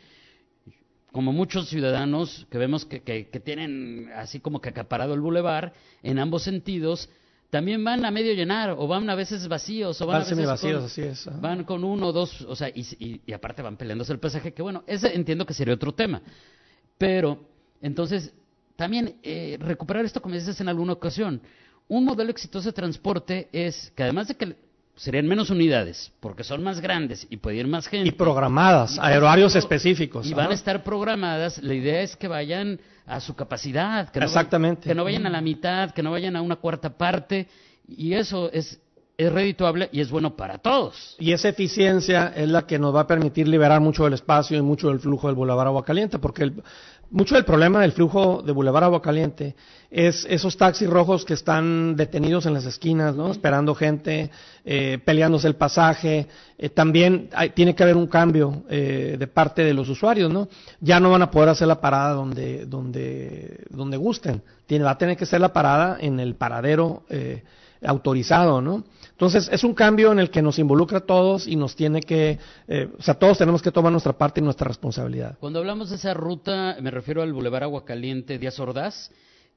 como 1.16 1.32
muchos 1.32 1.70
ciudadanos 1.70 2.46
que 2.50 2.58
vemos 2.58 2.85
que, 2.85 3.00
que, 3.00 3.30
que 3.30 3.40
tienen 3.40 4.11
así 4.16 4.38
como 4.38 4.61
que 4.61 4.68
acaparado 4.68 5.14
el 5.14 5.20
bulevar 5.23 5.73
en 6.02 6.18
ambos 6.18 6.42
sentidos, 6.42 7.08
también 7.49 7.82
van 7.82 8.04
a 8.04 8.11
medio 8.11 8.35
llenar 8.35 8.73
o 8.76 8.87
van 8.87 9.08
a 9.08 9.14
veces 9.14 9.49
vacíos 9.49 9.99
o 10.02 10.06
van, 10.06 10.16
Van 10.16 10.16
a 10.16 10.25
veces 10.25 10.37
semivacíos, 10.37 10.76
con, 10.76 10.85
así 10.85 11.00
es, 11.00 11.26
ajá. 11.26 11.38
van 11.40 11.64
con 11.64 11.85
uno 11.85 12.08
o 12.08 12.12
dos, 12.12 12.42
o 12.42 12.54
sea, 12.54 12.68
y, 12.68 12.82
y- 12.99 13.23
y 13.25 13.32
aparte 13.32 13.62
van 13.62 13.78
peleándose 13.78 14.12
el 14.12 14.18
pasaje, 14.18 14.52
que 14.52 14.61
bueno, 14.61 14.85
ese 14.87 15.14
entiendo 15.16 15.46
que 15.46 15.54
sería 15.54 15.73
otro 15.73 15.94
tema. 15.94 16.20
Pero, 16.99 17.38
entonces, 17.80 18.35
también 18.76 19.14
eh, 19.23 19.56
recuperar 19.58 20.04
esto, 20.04 20.20
como 20.20 20.35
dices 20.35 20.61
en 20.61 20.68
alguna 20.68 20.92
ocasión, 20.92 21.40
un 21.88 22.04
modelo 22.04 22.30
exitoso 22.30 22.68
de 22.68 22.75
transporte 22.75 23.49
es 23.52 23.90
que 23.96 24.02
además 24.02 24.28
de 24.28 24.35
que 24.35 24.54
serían 24.96 25.26
menos 25.26 25.50
unidades, 25.50 26.10
porque 26.20 26.42
son 26.42 26.62
más 26.64 26.80
grandes 26.80 27.26
y 27.30 27.36
puede 27.36 27.58
ir 27.58 27.66
más 27.68 27.86
gente. 27.86 28.08
Y 28.08 28.12
programadas, 28.12 28.98
a 28.98 29.16
horarios 29.16 29.54
específicos. 29.54 30.26
Y 30.26 30.34
van 30.34 30.50
a 30.50 30.54
estar 30.54 30.82
programadas. 30.82 31.62
La 31.62 31.74
idea 31.74 32.00
es 32.00 32.16
que 32.16 32.28
vayan 32.28 32.80
a 33.06 33.20
su 33.20 33.34
capacidad. 33.36 34.08
Que 34.10 34.20
no 34.20 34.26
Exactamente. 34.26 34.80
vayan- 34.80 34.88
que 34.88 34.94
no 34.94 35.04
vayan 35.04 35.26
a 35.26 35.30
la 35.30 35.40
mitad, 35.40 35.90
que 35.92 36.02
no 36.02 36.10
vayan 36.10 36.34
a 36.36 36.42
una 36.42 36.56
cuarta 36.56 36.90
parte. 36.96 37.46
Y 37.86 38.14
eso 38.14 38.50
es, 38.52 38.80
es 39.18 39.32
redituable 39.32 39.88
y 39.92 40.00
es 40.00 40.10
bueno 40.10 40.34
para 40.34 40.58
todos. 40.58 41.14
Y 41.18 41.32
esa 41.32 41.48
eficiencia 41.50 42.32
es 42.34 42.48
la 42.48 42.66
que 42.66 42.78
nos 42.78 42.94
va 42.94 43.00
a 43.02 43.06
permitir 43.06 43.46
liberar 43.48 43.80
mucho 43.80 44.04
del 44.04 44.14
espacio 44.14 44.56
y 44.58 44.62
mucho 44.62 44.88
del 44.88 44.98
flujo 45.00 45.26
del 45.28 45.36
Boulevard 45.36 45.68
Agua 45.68 45.84
Caliente, 45.84 46.18
porque 46.18 46.44
el- 46.44 46.62
mucho 47.10 47.34
del 47.34 47.44
problema 47.44 47.80
del 47.80 47.92
flujo 47.92 48.42
de 48.44 48.52
Boulevard 48.52 48.84
Agua 48.84 49.00
Caliente 49.02 49.54
es 49.90 50.26
esos 50.28 50.56
taxis 50.56 50.90
rojos 50.90 51.25
que 51.25 51.34
están 51.34 51.94
detenidos 51.96 52.44
en 52.46 52.54
las 52.54 52.64
esquinas, 52.66 53.14
¿no? 53.14 53.30
Esperando 53.30 53.75
gente, 53.75 54.30
eh, 54.64 54.98
peleándose 55.04 55.46
el 55.46 55.54
pasaje. 55.54 56.26
Eh, 56.58 56.68
también 56.70 57.28
hay- 57.32 57.50
tiene 57.50 57.75
que 57.75 57.82
haber 57.84 57.96
un 57.96 58.06
cambio 58.08 58.64
eh, 58.68 59.16
de 59.18 59.26
parte 59.28 59.62
de 59.62 59.72
los 59.75 59.88
usuarios, 59.88 60.30
¿no? 60.32 60.48
Ya 60.80 60.98
no 61.00 61.10
van 61.10 61.22
a 61.22 61.30
poder 61.30 61.50
hacer 61.50 61.68
la 61.68 61.80
parada 61.80 62.12
donde, 62.14 62.66
donde, 62.66 63.64
donde 63.70 63.96
gusten. 63.96 64.42
Tiene, 64.66 64.84
va 64.84 64.90
a 64.92 64.98
tener 64.98 65.16
que 65.16 65.26
ser 65.26 65.40
la 65.40 65.52
parada 65.52 65.98
en 66.00 66.18
el 66.20 66.34
paradero 66.34 67.04
eh, 67.08 67.44
autorizado, 67.84 68.60
¿no? 68.60 68.84
Entonces, 69.16 69.49
es 69.50 69.64
un 69.64 69.73
cambio 69.73 70.12
en 70.12 70.18
el 70.18 70.28
que 70.28 70.42
nos 70.42 70.58
involucra 70.58 70.99
a 70.99 71.00
todos 71.00 71.49
y 71.49 71.56
nos 71.56 71.75
tiene 71.75 72.02
que, 72.02 72.38
eh, 72.68 72.88
o 72.99 73.02
sea, 73.02 73.14
todos 73.14 73.38
tenemos 73.38 73.62
que 73.62 73.73
tomar 73.73 73.90
nuestra 73.90 74.12
parte 74.12 74.40
y 74.40 74.44
nuestra 74.44 74.68
responsabilidad. 74.68 75.38
Cuando 75.40 75.58
hablamos 75.58 75.88
de 75.88 75.96
esa 75.96 76.12
ruta, 76.12 76.76
me 76.82 76.90
refiero 76.90 77.23
al 77.23 77.32
Boulevard 77.32 77.62
Agua 77.62 77.87
Caliente, 77.87 78.38
Díaz 78.38 78.61
Ordaz. 78.61 79.11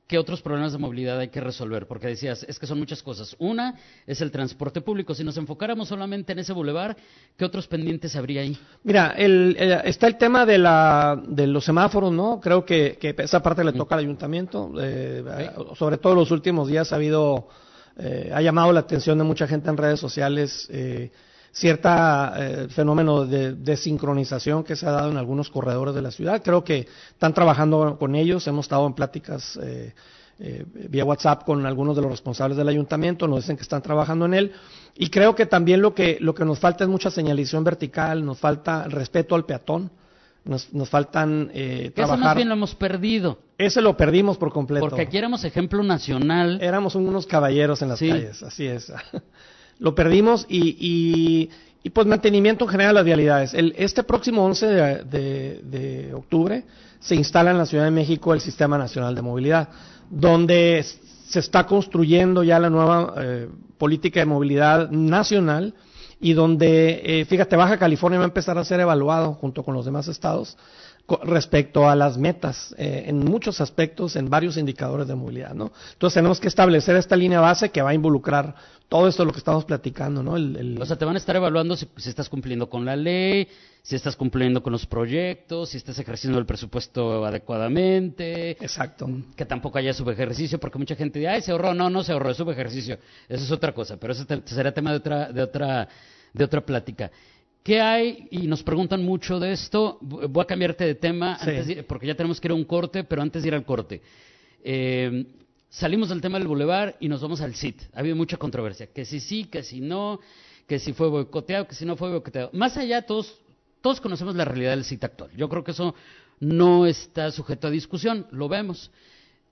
¿Qué 0.08 0.18
otros 0.18 0.42
problemas 0.42 0.72
de 0.72 0.80
movilidad 0.80 1.20
hay 1.20 1.28
que 1.28 1.40
resolver? 1.42 1.86
Porque 1.88 2.08
decías, 2.08 2.44
es 2.50 2.58
que 2.58 2.66
son 2.66 2.80
muchas 2.80 3.04
cosas. 3.04 3.36
Una 3.38 3.76
es 4.08 4.22
el 4.22 4.32
transporte 4.32 4.82
público. 4.82 5.14
Si 5.14 5.24
nos 5.24 5.38
enfocáramos 5.38 5.90
solamente 5.90 6.32
en 6.32 6.40
ese 6.40 6.52
bulevar, 6.52 6.98
¿qué 7.38 7.46
otros 7.46 7.68
pendientes 7.68 8.16
habría 8.16 8.42
ahí? 8.42 8.58
Mira, 8.84 9.14
el, 9.18 9.56
eh, 9.60 9.82
está 9.84 10.08
el 10.08 10.18
tema 10.18 10.48
de, 10.48 10.58
la, 10.58 11.22
de 11.28 11.46
los 11.46 11.64
semáforos, 11.66 12.12
¿no? 12.12 12.40
Creo 12.42 12.66
que, 12.66 12.98
que 13.00 13.14
esa 13.20 13.44
parte 13.44 13.64
le 13.64 13.74
toca 13.74 13.94
al 13.96 14.00
ayuntamiento. 14.02 14.72
eh, 14.82 15.24
Sobre 15.78 15.98
todo 15.98 16.14
en 16.14 16.20
los 16.20 16.32
últimos 16.32 16.68
días 16.70 16.92
ha 16.92 16.96
habido, 16.96 17.48
eh, 18.00 18.32
ha 18.34 18.42
llamado 18.42 18.72
la 18.72 18.80
atención 18.80 19.18
de 19.18 19.24
mucha 19.24 19.48
gente 19.48 19.70
en 19.70 19.78
redes 19.78 20.00
sociales 20.00 20.68
eh, 20.72 21.12
cierta 21.52 22.34
eh, 22.38 22.68
fenómeno 22.70 23.26
de 23.26 23.54
desincronización 23.54 24.64
que 24.64 24.76
se 24.76 24.86
ha 24.88 24.92
dado 24.92 25.12
en 25.12 25.18
algunos 25.18 25.50
corredores 25.50 25.96
de 25.96 26.02
la 26.02 26.12
ciudad. 26.12 26.42
Creo 26.44 26.64
que 26.64 26.88
están 27.12 27.34
trabajando 27.34 27.98
con 28.00 28.16
ellos. 28.16 28.48
Hemos 28.48 28.66
estado 28.66 28.86
en 28.88 28.94
pláticas 28.94 29.58
eh, 29.62 29.94
eh, 30.40 30.66
vía 30.90 31.04
WhatsApp 31.06 31.44
con 31.44 31.66
algunos 31.66 31.96
de 31.96 32.02
los 32.02 32.12
responsables 32.12 32.58
del 32.58 32.68
ayuntamiento. 32.68 33.28
Nos 33.28 33.40
dicen 33.44 33.56
que 33.58 33.64
están 33.64 33.82
trabajando 33.82 34.26
en 34.26 34.34
él. 34.34 34.52
Y 34.96 35.10
creo 35.10 35.36
que 35.36 35.46
también 35.46 35.82
lo 35.82 35.94
que, 35.94 36.18
lo 36.22 36.34
que 36.34 36.46
nos 36.46 36.60
falta 36.60 36.84
es 36.84 36.90
mucha 36.90 37.10
señalización 37.10 37.64
vertical, 37.64 38.24
nos 38.26 38.38
falta 38.38 38.84
respeto 38.84 39.36
al 39.36 39.46
peatón, 39.46 39.92
nos, 40.46 40.74
nos 40.74 40.90
faltan 40.90 41.50
eh, 41.54 41.92
Que 41.96 42.02
eso 42.02 42.12
más 42.12 42.20
trabajar. 42.20 42.36
bien 42.38 42.50
lo 42.50 42.56
hemos 42.56 42.76
perdido. 42.76 43.40
Ese 43.60 43.82
lo 43.82 43.96
perdimos 43.98 44.38
por 44.38 44.52
completo. 44.52 44.88
Porque 44.88 45.02
aquí 45.04 45.18
éramos 45.18 45.44
ejemplo 45.44 45.84
nacional. 45.84 46.60
Éramos 46.62 46.96
unos 46.96 47.28
caballeros 47.28 47.82
en 47.82 47.90
las 47.90 48.00
Sí. 48.00 48.10
calles, 48.10 48.42
así 48.42 48.66
es. 48.66 48.92
Lo 49.80 49.94
perdimos 49.96 50.46
y, 50.50 50.70
y, 50.80 51.50
y, 51.84 51.90
pues 51.92 52.08
mantenimiento 52.08 52.66
en 52.66 52.72
general 52.72 52.94
de 52.94 53.00
las 53.00 53.06
vialidades. 53.06 53.54
El, 53.54 53.74
este 53.78 54.04
próximo 54.04 54.44
11 54.46 54.66
de, 54.68 55.04
de- 55.04 55.62
de 55.64 56.14
octubre 56.14 56.64
se 57.00 57.16
instala 57.16 57.52
en 57.52 57.58
la 57.58 57.66
Ciudad 57.66 57.84
de 57.86 57.92
México 57.92 58.34
el 58.34 58.42
Sistema 58.42 58.78
Nacional 58.78 59.14
de 59.16 59.22
Movilidad, 59.22 59.70
donde 60.10 60.84
se 61.28 61.40
está 61.40 61.66
construyendo 61.66 62.44
ya 62.44 62.60
la 62.60 62.70
nueva 62.70 63.14
eh, 63.22 63.48
política 63.78 64.20
de 64.22 64.26
movilidad 64.26 64.90
nacional 64.90 65.74
y 66.20 66.34
donde, 66.34 67.02
eh, 67.04 67.26
fíjate, 67.26 67.56
Baja 67.56 67.78
California 67.78 68.20
va 68.20 68.26
a 68.26 68.28
empezar 68.28 68.58
a 68.58 68.66
ser 68.66 68.80
evaluado 68.82 69.34
junto 69.34 69.64
con 69.64 69.74
los 69.74 69.86
demás 69.86 70.08
estados 70.10 70.58
respecto 71.24 71.90
a 71.90 71.96
las 71.96 72.18
metas 72.18 72.74
eh, 72.78 73.06
en 73.08 73.18
muchos 73.20 73.62
aspectos, 73.62 74.16
en 74.16 74.30
varios 74.30 74.58
indicadores 74.58 75.08
de 75.08 75.16
movilidad, 75.16 75.54
¿no? 75.54 75.72
Entonces 75.94 76.16
tenemos 76.16 76.40
que 76.40 76.48
establecer 76.48 76.96
esta 76.96 77.16
línea 77.16 77.40
base 77.42 77.70
que 77.70 77.82
va 77.82 77.90
a 77.92 77.94
involucrar 77.94 78.56
todo 78.88 79.08
esto 79.08 79.22
de 79.24 79.28
lo 79.28 79.32
que 79.34 79.40
estamos 79.40 79.66
platicando, 79.66 80.24
¿no? 80.24 80.36
El, 80.36 80.56
el- 80.56 80.82
O 80.82 80.86
sea, 80.86 80.98
te 80.98 81.06
van 81.06 81.16
a 81.16 81.20
estar 81.20 81.36
evaluando 81.36 81.76
si, 81.76 81.88
si 81.98 82.10
estás 82.10 82.28
cumpliendo 82.30 82.70
con 82.70 82.86
la 82.86 82.96
ley, 82.96 83.48
si 83.84 83.96
estás 83.96 84.16
cumpliendo 84.16 84.62
con 84.64 84.72
los 84.74 84.86
proyectos, 84.86 85.70
si 85.70 85.78
estás 85.78 85.98
ejerciendo 86.00 86.40
el 86.40 86.46
presupuesto 86.46 87.24
adecuadamente, 87.26 88.52
exacto. 88.52 89.08
que 89.36 89.46
tampoco 89.46 89.78
haya 89.78 89.94
subejercicio, 89.94 90.60
porque 90.60 90.78
mucha 90.80 90.96
gente 90.96 91.20
dice, 91.20 91.30
ay, 91.30 91.42
se 91.42 91.52
ahorró, 91.52 91.74
no, 91.74 91.90
no 91.90 92.04
se 92.04 92.12
ahorró, 92.14 92.32
es 92.32 92.38
subejercicio. 92.38 92.98
Eso 93.28 93.44
es 93.44 93.52
otra 93.52 93.74
cosa, 93.74 93.98
pero 93.98 94.14
eso 94.14 94.26
te- 94.26 94.42
será 94.46 94.72
tema 94.72 94.92
de 94.92 94.98
otra, 94.98 95.32
de 95.32 95.42
otra, 95.44 95.88
de 96.34 96.44
otra 96.44 96.62
plática. 96.62 97.12
¿Qué 97.64 97.82
hay? 97.82 98.28
Y 98.32 98.48
nos 98.48 98.64
preguntan 98.64 99.04
mucho 99.04 99.40
de 99.40 99.52
esto. 99.52 99.98
Voy 100.02 100.42
a 100.42 100.46
cambiarte 100.46 100.86
de 100.86 100.96
tema, 100.96 101.38
Sí. 101.40 101.50
antes 101.50 101.68
de- 101.68 101.84
porque 101.84 102.08
ya 102.08 102.16
tenemos 102.16 102.40
que 102.40 102.48
ir 102.48 102.52
a 102.52 102.56
un 102.56 102.64
corte, 102.64 103.04
pero 103.04 103.22
antes 103.22 103.42
de 103.44 103.50
ir 103.50 103.54
al 103.56 103.66
corte. 103.66 104.02
Eh, 104.64 105.26
salimos 105.70 106.10
del 106.10 106.22
tema 106.22 106.40
del 106.40 106.48
bulevar 106.48 106.96
y 107.00 107.08
nos 107.10 107.22
vamos 107.22 107.42
al 107.42 107.54
CIT. 107.56 107.82
Ha 107.94 108.00
habido 108.00 108.16
mucha 108.16 108.38
controversia. 108.38 108.88
Que 108.88 109.06
si 109.06 109.20
sí, 109.20 109.46
que 109.46 109.64
si 109.64 109.82
no, 109.82 110.20
que 110.68 110.80
si 110.80 110.94
fue 110.94 111.10
boicoteado, 111.10 111.68
que 111.68 111.76
si 111.76 111.86
no 111.86 111.96
fue 111.96 112.10
boicoteado. 112.10 112.50
Más 112.54 112.78
allá, 112.78 113.02
todos, 113.04 113.38
todos 113.82 114.00
conocemos 114.02 114.36
la 114.36 114.46
realidad 114.46 114.72
del 114.72 114.86
CIT 114.86 115.04
actual. 115.04 115.32
Yo 115.36 115.50
creo 115.50 115.64
que 115.64 115.72
eso 115.72 115.94
no 116.40 116.86
está 116.86 117.30
sujeto 117.32 117.68
a 117.68 117.72
discusión. 117.72 118.26
Lo 118.32 118.48
vemos. 118.48 118.90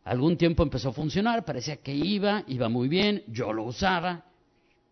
Algún 0.05 0.37
tiempo 0.37 0.63
empezó 0.63 0.89
a 0.89 0.93
funcionar, 0.93 1.43
parecía 1.43 1.75
que 1.77 1.93
iba, 1.93 2.45
iba 2.47 2.69
muy 2.69 2.87
bien, 2.87 3.23
yo 3.27 3.51
lo 3.51 3.63
usaba, 3.63 4.23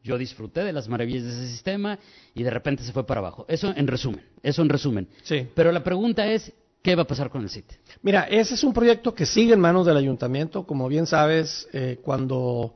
yo 0.06 0.20
disfruté 0.20 0.64
de 0.64 0.72
las 0.72 0.88
maravillas 0.88 1.24
de 1.24 1.30
ese 1.32 1.48
sistema 1.48 1.98
y 2.36 2.44
de 2.44 2.52
repente 2.52 2.84
se 2.84 2.92
fue 2.92 3.06
para 3.06 3.20
abajo. 3.20 3.46
Eso 3.50 3.74
en 3.76 3.88
resumen, 3.88 4.22
eso 4.44 4.62
en 4.62 4.70
resumen. 4.70 5.08
Sí. 5.24 5.48
Pero 5.56 5.72
la 5.72 5.84
pregunta 5.84 6.28
es, 6.28 6.54
¿qué 6.84 6.96
va 6.96 7.02
a 7.02 7.08
pasar 7.08 7.32
con 7.32 7.42
el 7.42 7.50
CIT? 7.50 7.66
Mira, 8.04 8.26
ese 8.30 8.54
es 8.54 8.64
un 8.64 8.72
proyecto 8.72 9.16
que 9.16 9.26
sigue 9.26 9.54
en 9.54 9.60
manos 9.60 9.88
del 9.88 9.98
ayuntamiento. 9.98 10.64
Como 10.64 10.88
bien 10.88 11.08
sabes, 11.08 11.68
eh, 11.74 12.00
cuando 12.04 12.76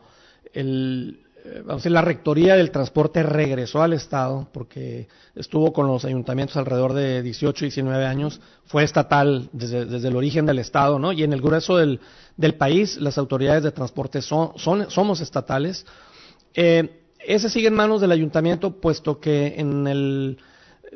el, 0.54 1.22
eh, 1.46 1.60
vamos 1.60 1.74
a 1.74 1.76
decir, 1.76 1.92
la 1.92 2.02
rectoría 2.02 2.56
del 2.56 2.72
transporte 2.72 3.22
regresó 3.22 3.84
al 3.84 3.94
Estado, 3.94 4.50
porque 4.52 5.08
estuvo 5.36 5.72
con 5.72 5.86
los 5.86 6.06
ayuntamientos 6.06 6.58
alrededor 6.58 6.94
de 6.94 7.22
18, 7.22 7.66
19 7.66 8.06
años, 8.08 8.42
fue 8.66 8.84
estatal 8.84 9.52
desde, 9.54 9.86
desde 9.86 10.08
el 10.08 10.16
origen 10.16 10.48
del 10.48 10.58
Estado, 10.58 10.98
¿no? 10.98 11.12
Y 11.12 11.22
en 11.22 11.32
el 11.32 11.42
grueso 11.42 11.78
del, 11.78 12.00
del 12.38 12.56
país, 12.56 12.98
las 12.98 13.20
autoridades 13.20 13.62
de 13.62 13.72
transporte 13.72 14.24
son, 14.24 14.54
son, 14.58 14.90
somos 14.90 15.22
estatales. 15.22 15.86
Eh, 16.56 16.99
ese 17.20 17.50
sigue 17.50 17.68
en 17.68 17.76
manos 17.76 18.02
del 18.02 18.12
ayuntamiento, 18.12 18.80
puesto 18.80 19.20
que 19.20 19.56
en 19.58 19.88
el 19.88 20.38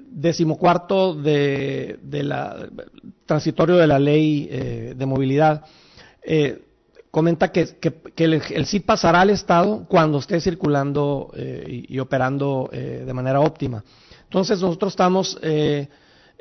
decimocuarto 0.08 1.14
de, 1.16 2.00
de 2.02 2.24
la 2.24 2.68
transitorio 3.26 3.76
de 3.78 3.88
la 3.88 4.00
ley 4.00 4.48
eh, 4.52 4.94
de 4.98 5.06
movilidad 5.06 5.64
eh, 6.24 6.64
comenta 7.12 7.52
que, 7.52 7.78
que- 7.80 7.94
que 8.16 8.24
el, 8.24 8.34
el 8.50 8.66
CID 8.66 8.84
pasará 8.86 9.22
al 9.22 9.30
Estado 9.30 9.86
cuando 9.88 10.18
esté 10.18 10.40
circulando 10.42 11.32
eh, 11.36 11.84
y, 11.88 11.96
y 11.96 12.00
operando 12.00 12.70
de 12.72 13.14
manera 13.14 13.40
óptima. 13.40 13.84
Entonces 14.24 14.60
nosotros 14.62 14.94
estamos 14.94 15.38
eh, 15.44 15.90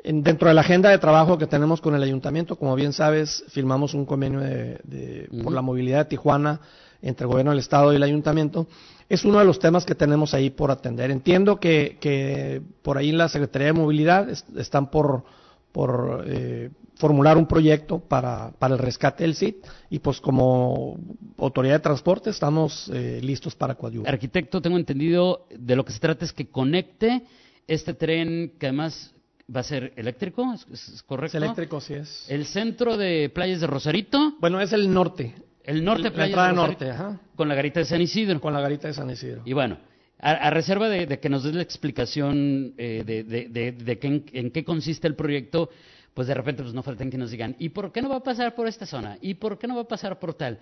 en- 0.03 0.23
dentro 0.23 0.47
de 0.47 0.55
la 0.55 0.61
agenda 0.61 0.89
de 0.89 0.97
trabajo 0.97 1.37
que 1.37 1.45
tenemos 1.45 1.79
con 1.79 1.93
el 1.93 2.01
ayuntamiento, 2.01 2.55
como 2.55 2.73
bien 2.75 2.91
sabes, 2.93 3.43
firmamos 3.49 3.93
un 3.93 4.05
convenio 4.05 4.39
de- 4.39 4.79
de- 4.83 5.29
por 5.43 5.53
la 5.53 5.61
movilidad 5.61 5.99
de 5.99 6.05
Tijuana 6.05 6.59
entre 7.03 7.25
el 7.25 7.29
gobierno 7.31 7.51
del 7.51 7.59
Estado 7.59 7.93
y 7.93 7.97
el 7.97 8.03
ayuntamiento. 8.03 8.65
Es 9.09 9.25
uno 9.25 9.39
de 9.39 9.45
los 9.45 9.59
temas 9.59 9.85
que 9.85 9.95
tenemos 9.95 10.33
ahí 10.33 10.49
por 10.49 10.71
atender. 10.71 11.11
Entiendo 11.11 11.59
que, 11.59 11.97
que 11.99 12.61
por 12.81 12.97
ahí 12.97 13.09
en 13.09 13.17
la 13.17 13.29
Secretaría 13.29 13.67
de 13.67 13.73
Movilidad 13.73 14.29
es- 14.29 14.45
están 14.57 14.89
por, 14.89 15.23
por 15.71 16.23
eh, 16.27 16.69
formular 16.95 17.37
un 17.37 17.45
proyecto 17.47 17.99
para, 17.99 18.51
para 18.59 18.75
el 18.75 18.79
rescate 18.79 19.23
del 19.23 19.35
CIT 19.35 19.57
y 19.89 19.99
pues 19.99 20.21
como 20.21 20.97
autoridad 21.37 21.75
de 21.75 21.79
transporte 21.79 22.29
estamos 22.29 22.89
eh, 22.93 23.19
listos 23.21 23.55
para 23.55 23.75
coadyuvar. 23.75 24.11
Arquitecto, 24.11 24.61
tengo 24.61 24.77
entendido, 24.77 25.45
de 25.49 25.75
lo 25.75 25.83
que 25.83 25.91
se 25.93 25.99
trata 25.99 26.23
es 26.25 26.31
que 26.33 26.47
conecte 26.47 27.23
este 27.67 27.93
tren 27.93 28.53
que 28.59 28.67
además 28.67 29.13
va 29.53 29.59
a 29.59 29.63
ser 29.63 29.91
eléctrico, 29.97 30.53
¿es, 30.53 30.65
es- 30.71 30.89
es 30.95 31.03
correcto? 31.03 31.37
Es 31.37 31.43
eléctrico, 31.43 31.81
sí 31.81 31.95
es. 31.95 32.25
El 32.29 32.45
centro 32.45 32.95
de 32.97 33.29
playas 33.33 33.59
de 33.59 33.67
Rosarito, 33.67 34.33
Bueno, 34.39 34.61
es 34.61 34.71
el 34.71 34.91
norte, 34.93 35.35
el 35.63 35.83
norte 35.83 36.03
de 36.03 36.09
la 36.09 36.15
playas 36.15 36.29
entrada 36.29 36.49
de 36.49 36.55
norte, 36.55 36.89
ajá, 36.89 37.19
con 37.35 37.47
la 37.47 37.55
garita 37.55 37.79
de 37.79 37.85
San 37.85 38.01
Isidro. 38.01 38.39
con 38.41 38.53
la 38.53 38.61
garita 38.61 38.87
de 38.87 38.93
San 38.93 39.09
Isidro. 39.09 39.41
Y 39.45 39.53
bueno, 39.53 39.77
a, 40.19 40.49
reserva 40.49 40.87
de, 40.89 41.19
que 41.19 41.29
nos 41.29 41.43
des 41.43 41.53
la 41.53 41.61
explicación 41.61 42.73
eh, 42.77 43.03
de, 43.05 43.23
de, 43.23 43.99
en, 44.31 44.51
qué 44.51 44.63
consiste 44.63 45.07
el 45.07 45.15
proyecto, 45.15 45.69
pues 46.13 46.27
de 46.27 46.33
repente 46.33 46.63
pues 46.63 46.73
no 46.73 46.81
falten 46.81 47.09
que 47.09 47.17
nos 47.17 47.31
digan, 47.31 47.55
¿y 47.59 47.69
por 47.69 47.91
qué 47.91 48.01
no 48.01 48.09
va 48.09 48.17
a 48.17 48.23
pasar 48.23 48.55
por 48.55 48.67
esta 48.67 48.85
zona? 48.85 49.17
¿Y 49.21 49.33
por 49.33 49.59
qué 49.59 49.67
no 49.67 49.75
va 49.75 49.81
a 49.81 49.87
pasar 49.87 50.19
por 50.19 50.33
tal? 50.33 50.59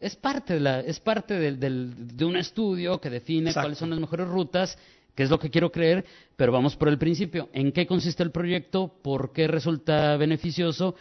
Es 0.00 0.16
parte 0.16 0.54
de, 0.54 0.60
la, 0.60 0.80
es 0.80 0.98
parte 0.98 1.38
del, 1.38 2.16
de 2.16 2.24
un 2.24 2.36
estudio 2.36 3.00
que 3.00 3.10
define 3.10 3.52
cuáles 3.52 3.78
son 3.78 3.90
las 3.90 4.00
mejores 4.00 4.26
rutas, 4.26 4.76
que 5.14 5.22
es 5.22 5.30
lo 5.30 5.38
que 5.38 5.50
quiero 5.50 5.70
creer, 5.70 6.04
pero 6.34 6.50
vamos 6.50 6.74
por 6.74 6.88
el 6.88 6.98
principio. 6.98 7.48
¿En 7.52 7.70
qué 7.70 7.86
consiste 7.86 8.22
el 8.24 8.32
proyecto? 8.32 8.92
¿Por 9.00 9.32
qué 9.32 9.46
resulta 9.46 10.16
beneficioso? 10.16 10.96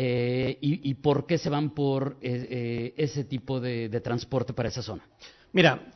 Eh, 0.00 0.56
y, 0.60 0.94
por 0.94 1.26
qué 1.26 1.38
se 1.38 1.50
van 1.50 1.70
por 1.70 2.18
eh, 2.20 2.46
eh, 2.48 2.94
ese 2.96 3.24
tipo 3.24 3.58
de, 3.58 3.88
transporte 4.00 4.52
para 4.52 4.68
esa 4.68 4.80
zona? 4.80 5.02
Mira, 5.52 5.90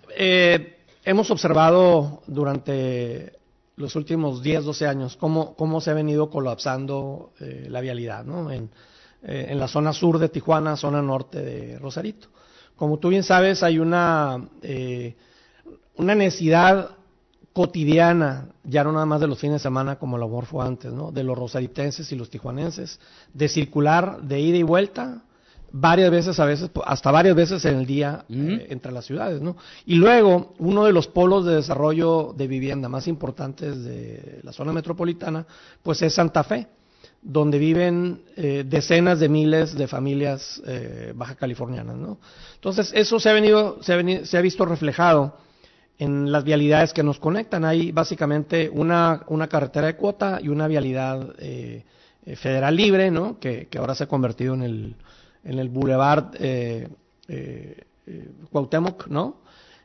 hemos 1.05 1.31
observado 1.31 2.21
durante 2.27 3.39
los 3.77 3.95
últimos 3.95 4.43
10, 4.43 4.65
12 4.65 4.87
años 4.89 5.17
cómo, 5.17 5.55
cómo 5.55 5.81
se 5.81 5.93
ha 5.93 5.95
venido 5.95 6.31
colapsando 6.31 7.33
la 7.39 7.81
vialidad 7.81 8.25
¿no? 8.25 8.51
en, 8.51 8.71
en, 9.23 9.59
la 9.61 9.69
zona 9.69 9.93
sur 9.93 10.19
de 10.19 10.31
Tijuana, 10.31 10.77
zona 10.77 11.01
norte 11.01 11.41
de 11.41 11.79
Rosarito. 11.79 12.27
Como 12.75 12.99
tú 12.99 13.09
bien 13.11 13.23
sabes, 13.23 13.63
hay 13.63 13.79
una, 13.79 14.49
una 15.95 16.15
necesidad 16.17 16.97
cotidiana, 17.53 18.49
ya 18.65 18.83
no 18.83 18.93
nada 18.93 19.07
más 19.07 19.21
de 19.21 19.27
los 19.27 19.39
fines 19.39 19.57
de 19.57 19.63
semana 19.63 19.97
como 19.97 20.17
el 20.17 20.23
amor 20.23 20.47
fue 20.47 20.65
antes, 20.65 20.93
¿no? 20.93 21.13
De 21.13 21.23
los 21.23 21.37
rosaritenses 21.37 22.11
y 22.13 22.17
los 22.17 22.31
tijuanenses, 22.31 22.99
de 23.35 23.49
circular 23.49 24.23
de 24.23 24.41
ida 24.41 24.57
y 24.57 24.63
vuelta 24.63 25.23
varias 25.73 26.11
veces, 26.11 26.39
a 26.39 26.45
veces, 26.45 26.71
hasta 26.85 27.11
varias 27.11 27.35
veces 27.35 27.65
en 27.65 27.79
el 27.79 27.87
día 27.87 28.25
eh, 28.29 28.67
entre 28.71 28.93
las 28.93 29.07
ciudades, 29.07 29.41
¿no? 29.41 29.57
Y 29.87 29.97
luego, 29.97 30.55
uno 30.59 30.85
de 30.85 30.93
los 30.93 31.09
polos 31.09 31.45
de 31.45 31.57
desarrollo 31.57 32.35
de 32.37 32.47
vivienda 32.47 32.89
más 32.89 33.07
importantes 33.07 33.83
de 33.83 34.41
la 34.43 34.53
zona 34.53 34.73
metropolitana, 34.73 35.47
pues 35.83 36.01
es 36.03 36.15
Santa 36.15 36.45
Fe, 36.45 36.69
donde 37.23 37.59
viven 37.59 38.23
eh, 38.37 38.65
decenas 38.67 39.21
de 39.21 39.29
miles 39.29 39.75
de 39.75 39.87
familias 39.87 40.63
eh, 40.67 41.13
baja 41.15 41.35
californianas, 41.35 41.97
¿no? 41.97 42.19
Entonces, 42.55 42.93
eso 42.95 43.19
se 43.19 43.31
ha 43.31 43.33
venido, 43.33 43.79
se 43.83 43.93
ha, 43.93 43.97
venido, 43.97 44.25
se 44.25 44.37
ha 44.39 44.41
visto 44.41 44.65
reflejado 44.65 45.37
en 46.03 46.33
las 46.33 46.43
vialidades 46.43 46.93
que 46.93 47.03
nos 47.03 47.19
conectan. 47.19 47.65
Hay 47.65 47.93
básicamente 47.93 48.69
una, 48.69 49.23
una 49.29 49.47
carretera 49.47 49.87
de 49.87 49.97
cuota 49.97 50.41
y 50.43 50.49
una 50.49 50.67
vialidad 50.67 51.35
eh, 51.39 51.85
eh, 52.25 52.37
federal 52.37 52.77
libre, 52.77 53.11
¿no? 53.11 53.39
Que, 53.39 53.69
ahora 53.79 53.95
se 53.95 54.05
ha 54.05 54.07
convertido 54.07 54.55
en 54.55 54.63
el, 54.63 54.97
en 55.45 55.59
el 55.59 55.69
Boulevard 55.69 56.35
eh, 56.39 56.89
eh, 57.29 57.85
Cuauhtémoc, 58.51 59.07
¿no? 59.09 59.43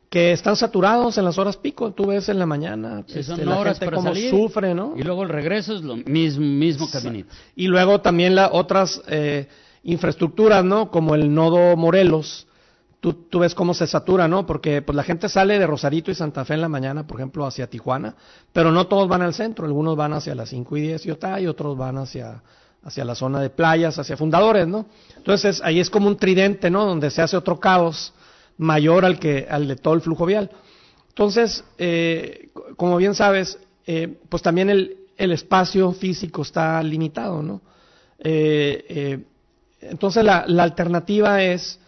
Que 0.10 0.32
están 0.32 0.56
saturados 0.56 1.18
en 1.18 1.26
las 1.26 1.38
horas 1.38 1.58
pico, 1.58 1.92
tú 1.92 2.08
ves 2.08 2.30
en 2.30 2.40
la 2.40 2.46
mañana, 2.46 3.04
este, 3.08 3.24
son 3.24 3.48
horas 3.48 3.78
gente 3.78 3.96
como 3.96 4.16
sufre, 4.16 4.74
¿no? 4.74 4.94
Y 4.96 5.04
luego 5.04 5.24
el 5.24 5.30
regreso 5.30 5.76
es 5.76 5.82
lo 5.82 5.98
mismo, 5.98 6.46
mismo 6.46 6.90
caminito. 6.90 7.34
Y 7.56 7.68
luego 7.68 8.02
también 8.02 8.36
las 8.36 8.50
otras 8.54 9.02
infraestructuras, 9.84 10.64
¿no? 10.64 10.90
Como 10.90 11.14
el 11.16 11.34
nodo 11.34 11.76
Morelos, 11.76 12.48
tú, 13.00 13.40
ves 13.40 13.54
cómo 13.54 13.74
se 13.74 13.88
satura, 13.88 14.28
¿no? 14.28 14.46
Porque 14.46 14.82
pues 14.82 14.96
la 14.96 15.04
gente 15.04 15.30
sale 15.30 15.60
de 15.60 15.68
Rosarito 15.68 16.12
y 16.12 16.16
Santa 16.16 16.46
Fe 16.46 16.56
en 16.56 16.62
la 16.62 16.70
mañana, 16.70 17.06
por 17.06 17.18
ejemplo, 17.18 17.46
hacia 17.46 17.70
Tijuana, 17.70 18.16
pero 18.54 18.72
no 18.72 18.88
todos 18.88 19.08
van 19.08 19.22
al 19.22 19.34
centro, 19.34 19.66
algunos 19.66 19.96
van 19.96 20.14
hacia 20.14 20.36
las 20.36 20.50
5 20.50 20.78
y 20.78 20.82
10 20.82 21.06
y 21.06 21.10
y 21.42 21.48
otros 21.48 21.78
van 21.78 21.98
hacia, 21.98 22.42
hacia 22.84 23.06
la 23.06 23.16
zona 23.16 23.40
de 23.40 23.50
playas, 23.50 24.00
hacia 24.00 24.18
fundadores, 24.18 24.68
¿no? 24.68 24.88
Entonces 25.16 25.62
ahí 25.64 25.80
es 25.80 25.90
como 25.90 26.08
un 26.08 26.18
tridente, 26.18 26.70
¿no? 26.70 26.86
Donde 26.86 27.10
se 27.12 27.22
hace 27.22 27.38
otro 27.38 27.60
caos 27.60 28.14
mayor 28.58 29.06
al, 29.06 29.20
que, 29.20 29.48
al 29.50 29.68
de 29.68 29.76
todo 29.76 29.94
el 29.94 30.02
flujo 30.02 30.26
vial. 30.26 30.50
Entonces, 31.10 31.64
eh, 31.78 32.50
como 32.76 32.98
bien 32.98 33.14
sabes, 33.14 33.60
eh, 33.86 34.20
pues 34.30 34.42
también 34.42 34.70
el, 34.70 34.98
el, 35.18 35.32
espacio 35.32 35.92
físico 35.94 36.42
está 36.42 36.82
limitado, 36.84 37.42
¿no? 37.42 37.62
Eh, 38.20 39.24
entonces 39.80 40.24
la, 40.24 40.46
la 40.48 40.64
alternativa 40.64 41.44
es 41.44 41.80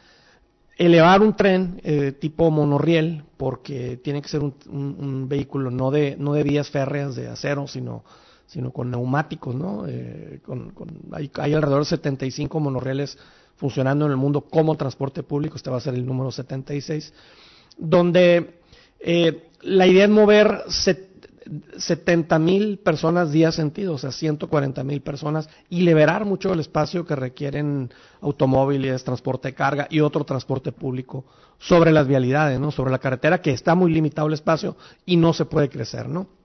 elevar 0.80 1.22
un 1.22 1.36
tren 1.36 1.82
eh, 1.84 2.14
tipo 2.14 2.50
monorriel, 2.50 3.24
porque 3.36 3.98
tiene 3.98 4.22
que 4.22 4.30
ser 4.30 4.40
un, 4.42 5.28
vehículo 5.28 5.70
no 5.70 5.92
de, 5.92 6.16
no 6.18 6.34
de 6.34 6.44
vías 6.44 6.70
férreas 6.70 7.16
de 7.16 7.28
acero, 7.28 7.68
sino, 7.68 8.06
sino 8.48 8.72
con 8.72 8.90
neumáticos, 8.90 9.54
¿no? 9.54 9.86
Eh, 9.88 10.40
con, 10.42 10.74
hay, 11.12 11.54
alrededor 11.54 11.82
de 11.82 11.90
75 11.90 12.60
monorrieles 12.62 13.18
funcionando 13.58 14.06
en 14.06 14.12
el 14.12 14.18
mundo 14.18 14.42
como 14.42 14.78
transporte 14.78 15.22
público, 15.22 15.58
este 15.58 15.70
va 15.70 15.78
a 15.78 15.82
ser 15.82 15.96
el 15.96 16.06
número 16.06 16.32
76, 16.32 17.14
donde 17.78 18.62
eh, 19.02 19.50
la 19.62 19.86
idea 19.86 20.06
es 20.06 20.10
mover 20.10 20.64
70 21.78 22.40
mil 22.40 22.80
personas 22.80 23.32
día 23.32 23.52
sentido, 23.52 23.94
o 23.94 23.98
sea, 23.98 24.12
140 24.12 24.84
mil 24.84 25.02
personas, 25.02 25.50
y 25.70 25.82
liberar 25.82 26.26
mucho 26.26 26.54
el 26.54 26.60
espacio 26.60 27.06
que 27.06 27.16
requieren 27.16 27.92
automóviles, 28.22 29.04
transporte 29.04 29.50
de 29.50 29.56
carga 29.56 29.88
y 29.90 30.00
otro 30.00 30.24
transporte 30.24 30.72
público 30.72 31.26
sobre 31.58 31.92
las 31.92 32.08
vialidades, 32.08 32.60
¿no? 32.60 32.72
Sobre 32.72 32.92
la 32.92 33.00
carretera, 33.00 33.42
que 33.42 33.52
está 33.52 33.76
muy 33.76 33.92
limitado 33.92 34.28
el 34.28 34.34
espacio 34.34 34.78
y 35.06 35.18
no 35.18 35.34
se 35.34 35.46
puede 35.46 35.70
crecer, 35.70 36.08
¿no? 36.08 36.39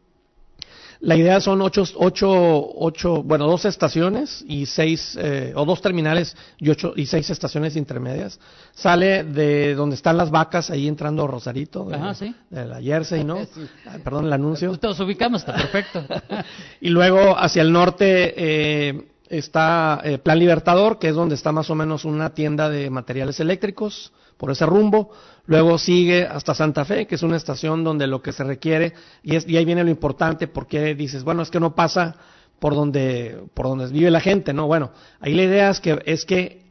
La 1.00 1.16
idea 1.16 1.40
son 1.40 1.60
ocho, 1.62 1.84
ocho, 1.96 2.30
ocho 2.30 3.22
bueno, 3.22 3.46
dos 3.46 3.64
estaciones 3.64 4.44
y 4.46 4.66
seis, 4.66 5.16
eh, 5.20 5.52
o 5.54 5.64
dos 5.64 5.80
terminales 5.80 6.36
y 6.58 6.70
ocho 6.70 6.92
y 6.96 7.06
seis 7.06 7.28
estaciones 7.30 7.76
intermedias. 7.76 8.38
Sale 8.72 9.24
de 9.24 9.74
donde 9.74 9.96
están 9.96 10.16
las 10.16 10.30
vacas, 10.30 10.70
ahí 10.70 10.88
entrando 10.88 11.26
Rosarito, 11.26 11.84
de, 11.84 12.34
de 12.50 12.64
la 12.64 12.80
Jersey, 12.80 13.24
¿no? 13.24 13.38
perdón, 14.04 14.26
el 14.26 14.32
anuncio. 14.32 14.76
Todos 14.78 15.00
ubicamos, 15.00 15.42
está 15.42 15.54
perfecto. 15.54 16.04
y 16.80 16.88
luego 16.90 17.36
hacia 17.38 17.62
el 17.62 17.72
norte 17.72 18.34
eh, 18.36 19.13
está 19.28 20.00
eh, 20.04 20.18
Plan 20.18 20.38
Libertador, 20.38 20.98
que 20.98 21.08
es 21.08 21.14
donde 21.14 21.34
está 21.34 21.52
más 21.52 21.70
o 21.70 21.74
menos 21.74 22.04
una 22.04 22.34
tienda 22.34 22.68
de 22.68 22.90
materiales 22.90 23.40
eléctricos 23.40 24.12
por 24.36 24.50
ese 24.50 24.66
rumbo. 24.66 25.10
Luego 25.46 25.78
sigue 25.78 26.26
hasta 26.26 26.54
Santa 26.54 26.84
Fe, 26.84 27.06
que 27.06 27.14
es 27.14 27.22
una 27.22 27.36
estación 27.36 27.84
donde 27.84 28.06
lo 28.06 28.22
que 28.22 28.32
se 28.32 28.44
requiere, 28.44 28.94
y, 29.22 29.36
es, 29.36 29.48
y 29.48 29.56
ahí 29.56 29.64
viene 29.64 29.84
lo 29.84 29.90
importante, 29.90 30.48
porque 30.48 30.94
dices, 30.94 31.24
bueno, 31.24 31.42
es 31.42 31.50
que 31.50 31.60
no 31.60 31.74
pasa 31.74 32.16
por 32.58 32.74
donde, 32.74 33.42
por 33.52 33.66
donde 33.66 33.88
vive 33.88 34.10
la 34.10 34.20
gente, 34.20 34.52
¿no? 34.52 34.66
Bueno, 34.66 34.92
ahí 35.20 35.34
la 35.34 35.42
idea 35.42 35.70
es 35.70 35.80
que, 35.80 36.00
es 36.06 36.24
que 36.24 36.62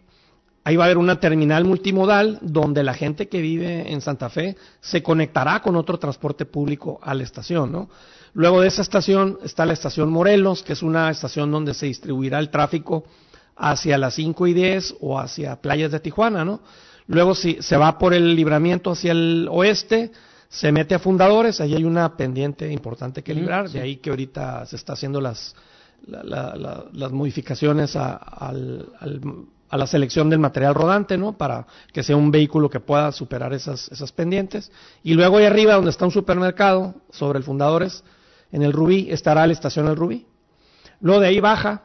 ahí 0.64 0.76
va 0.76 0.86
a 0.86 0.88
haber 0.88 0.98
una 0.98 1.20
terminal 1.20 1.66
multimodal 1.66 2.40
donde 2.42 2.84
la 2.84 2.94
gente 2.94 3.28
que 3.28 3.42
vive 3.42 3.92
en 3.92 4.02
Santa 4.02 4.30
Fe 4.30 4.56
se 4.82 5.04
conectará 5.04 5.62
con 5.62 5.76
otro 5.76 6.00
transporte 6.00 6.46
público 6.46 7.00
a 7.02 7.14
la 7.14 7.24
estación, 7.24 7.72
¿no? 7.72 7.90
Luego 8.34 8.62
de 8.62 8.68
esa 8.68 8.82
estación 8.82 9.38
está 9.44 9.66
la 9.66 9.74
estación 9.74 10.10
Morelos, 10.10 10.64
que 10.64 10.74
es 10.74 10.82
una 10.82 11.10
estación 11.12 11.52
donde 11.52 11.74
se 11.74 11.86
distribuirá 11.86 12.40
el 12.40 12.50
tráfico 12.50 13.04
hacia 13.56 13.98
las 13.98 14.16
5 14.16 14.48
y 14.48 14.54
10 14.54 14.96
o 15.02 15.20
hacia 15.20 15.62
playas 15.62 15.92
de 15.92 16.00
Tijuana, 16.00 16.44
¿no? 16.44 16.62
Luego 17.08 17.36
si 17.36 17.58
se 17.62 17.78
va 17.78 17.98
por 17.98 18.14
el 18.14 18.36
libramiento 18.36 18.92
hacia 18.92 19.12
el 19.12 19.48
oeste, 19.52 20.12
se 20.50 20.72
mete 20.72 20.96
a 20.96 21.00
fundadores, 21.00 21.60
ahí 21.62 21.76
hay 21.76 21.84
una 21.84 22.16
pendiente 22.16 22.72
importante 22.72 23.24
que 23.24 23.34
librar, 23.34 23.70
de 23.70 23.82
ahí 23.82 23.98
que 23.98 24.10
ahorita 24.10 24.66
se 24.66 24.76
está 24.76 24.94
haciendo 24.94 25.20
las, 25.20 25.56
las 26.08 27.12
modificaciones 27.12 27.96
a, 27.96 28.54
la 29.72 29.88
selección 29.88 30.30
del 30.30 30.40
material 30.40 30.76
rodante, 30.76 31.18
¿no? 31.18 31.38
Para 31.38 31.66
que 31.92 32.04
sea 32.04 32.16
un 32.16 32.30
vehículo 32.30 32.70
que 32.70 32.80
pueda 32.80 33.12
superar 33.12 33.54
esas, 33.54 33.92
esas 33.92 34.12
pendientes. 34.12 34.72
Y 35.04 35.16
luego 35.16 35.38
ahí 35.38 35.46
arriba, 35.46 35.74
donde 35.74 35.90
está 35.90 36.06
un 36.06 36.12
supermercado, 36.12 36.94
sobre 37.10 37.40
el 37.40 37.44
fundadores, 37.44 38.04
en 38.54 38.62
el 38.62 38.72
Rubí, 38.72 39.08
estará 39.10 39.46
la 39.46 39.54
estación 39.54 39.88
del 39.88 39.98
Rubí. 39.98 40.26
Luego 41.02 41.20
de 41.20 41.28
ahí 41.28 41.40
baja 41.40 41.82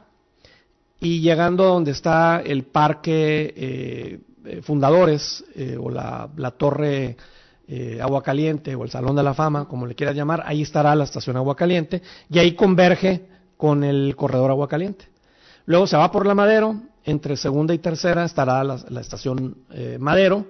y 1.00 1.20
llegando 1.20 1.64
donde 1.64 1.92
está 1.92 2.42
el 2.44 2.64
parque 2.64 3.54
eh, 3.57 4.20
eh, 4.44 4.62
fundadores 4.62 5.44
eh, 5.57 5.76
o 5.81 5.90
la, 5.90 6.28
torre 6.57 7.16
Agua 8.00 8.22
Caliente 8.22 8.74
o 8.74 8.85
el 8.85 8.90
Salón 8.90 9.16
de 9.16 9.22
la 9.22 9.35
Fama, 9.35 9.66
como 9.66 9.87
le 9.87 9.94
quieras 9.94 10.16
llamar, 10.16 10.42
ahí 10.46 10.62
estará 10.62 10.94
la 10.94 11.04
estación 11.04 11.37
Agua 11.37 11.57
Caliente 11.57 12.02
y 12.31 12.38
ahí 12.38 12.54
converge 12.54 13.26
con 13.57 13.83
el 13.83 14.14
corredor 14.16 14.50
Agua 14.50 14.68
Caliente. 14.68 15.07
Luego 15.66 15.87
se 15.87 15.96
va 15.96 16.11
por 16.11 16.26
la 16.26 16.35
Madero, 16.35 16.81
entre 17.04 17.37
segunda 17.37 17.74
y 17.74 17.78
tercera 17.78 18.24
estará 18.24 18.64
la, 18.64 18.78
la 18.88 19.00
estación 19.00 19.64
Madero, 19.98 20.46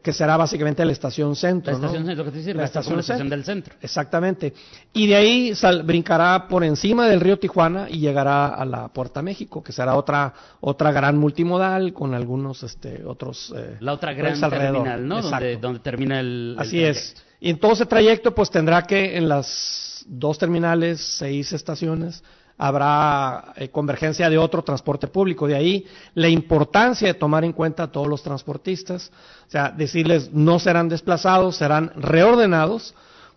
que 0.00 0.12
será 0.12 0.36
básicamente 0.36 0.84
la 0.84 0.92
estación 0.92 1.34
centro. 1.36 1.72
La 1.72 1.78
estación 1.78 2.06
centro, 2.06 2.24
que 2.24 2.54
la, 2.54 2.64
estación, 2.64 3.28
del 3.28 3.44
centro. 3.44 3.74
Exactamente. 3.80 4.54
Y 4.92 5.06
de 5.06 5.16
ahí 5.16 5.52
brincará 5.84 6.46
por 6.48 6.64
encima 6.64 7.08
del 7.08 7.20
río 7.20 7.38
Tijuana 7.38 7.88
y 7.90 7.98
llegará 7.98 8.48
a 8.48 8.64
la 8.64 8.88
Puerta 8.88 9.22
México, 9.22 9.62
que 9.62 9.72
será 9.72 9.96
otra 9.96 10.34
otra 10.60 10.92
gran 10.92 11.18
multimodal 11.18 11.92
con 11.92 12.14
algunos 12.14 12.62
este 12.62 13.04
otros. 13.04 13.52
Eh, 13.56 13.76
la 13.80 13.92
otra 13.92 14.12
gran 14.12 14.38
terminal, 14.38 15.06
¿no? 15.06 15.22
Donde, 15.22 15.56
donde, 15.56 15.80
termina 15.80 16.20
el. 16.20 16.56
Así 16.58 16.82
es. 16.82 17.16
Y 17.40 17.50
en 17.50 17.58
todo 17.58 17.72
ese 17.72 17.86
trayecto, 17.86 18.34
pues 18.34 18.50
tendrá 18.50 18.82
que 18.82 19.16
en 19.16 19.28
las 19.28 20.04
dos 20.06 20.38
terminales, 20.38 21.00
seis 21.00 21.52
estaciones, 21.52 22.22
habrá 22.58 23.52
eh, 23.56 23.68
convergencia 23.68 24.28
de 24.30 24.38
otro 24.38 24.62
transporte 24.62 25.08
público. 25.08 25.46
De 25.46 25.54
ahí 25.54 25.86
la 26.14 26.28
importancia 26.28 27.08
de 27.08 27.14
tomar 27.14 27.44
en 27.44 27.52
cuenta 27.52 27.84
a 27.84 27.92
todos 27.92 28.06
los 28.08 28.22
transportistas, 28.22 29.10
o 29.48 29.50
sea, 29.50 29.70
decirles 29.70 30.32
no 30.32 30.58
serán 30.58 30.88
desplazados, 30.88 31.56
serán 31.56 31.92
reordenados, 31.96 32.94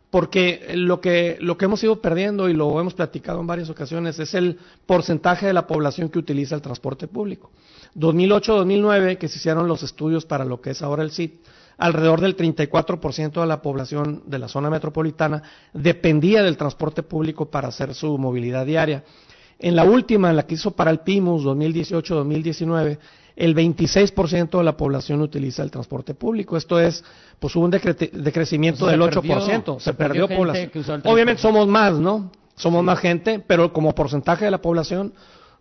porque 0.10 0.71
lo 0.75 1.01
que, 1.01 1.38
lo 1.41 1.58
que 1.58 1.65
hemos 1.65 1.84
ido 1.84 1.99
perdiendo 1.99 2.47
y 2.47 2.54
lo 2.54 2.80
hemos 2.80 2.93
platicado 2.93 3.41
en 3.41 3.47
varias 3.47 3.69
ocasiones 3.69 4.17
es 4.19 4.34
el 4.34 4.60
porcentaje 4.86 5.47
de 5.47 5.54
la 5.54 5.67
población 5.67 6.10
que 6.10 6.19
utiliza 6.19 6.56
el 6.56 6.62
transporte 6.62 7.08
público. 7.08 7.51
2008-2009, 7.95 9.17
que 9.17 9.28
se 9.28 9.38
hicieron 9.38 9.67
los 9.67 9.84
estudios 9.84 10.25
para 10.25 10.45
lo 10.45 10.62
que 10.62 10.71
es 10.71 10.82
ahora 10.82 11.04
el 11.04 11.12
CIT, 11.12 11.34
alrededor 11.78 12.22
del 12.22 12.36
34% 12.36 13.42
de 13.42 13.48
la 13.48 13.62
población 13.62 14.24
de 14.26 14.40
la 14.40 14.48
zona 14.48 14.70
metropolitana 14.70 15.44
dependía 15.74 16.44
del 16.44 16.58
transporte 16.58 17.04
público 17.04 17.50
para 17.50 17.68
hacer 17.68 17.94
su 17.94 18.18
movilidad 18.18 18.66
diaria. 18.66 19.04
En 19.60 19.76
la 19.76 19.86
última, 19.86 20.30
en 20.30 20.36
la 20.36 20.46
que 20.46 20.56
hizo 20.56 20.72
para 20.72 20.92
el 20.92 21.00
PIMUS 21.00 21.44
2018-2019, 21.44 22.98
el 23.36 23.56
26% 23.56 24.58
de 24.58 24.64
la 24.64 24.78
población 24.78 25.22
utiliza 25.22 25.64
el 25.64 25.72
transporte 25.72 26.14
público. 26.14 26.58
Esto 26.58 26.80
es, 26.80 27.04
pues 27.40 27.56
hubo 27.56 27.66
un 27.66 27.72
decrecimiento 27.72 28.86
del 28.86 29.02
8%. 29.02 29.80
se, 29.80 29.94
perdió, 29.94 30.28
población. 30.28 31.02
Obviamente 31.06 31.42
somos 31.42 31.68
más, 31.68 31.94
¿no? 31.98 32.32
Somos 32.56 32.84
más 32.84 33.00
gente, 33.00 33.40
pero 33.46 33.74
como 33.74 33.94
porcentaje 33.94 34.46
de 34.46 34.52
la 34.52 34.62
población 34.62 35.14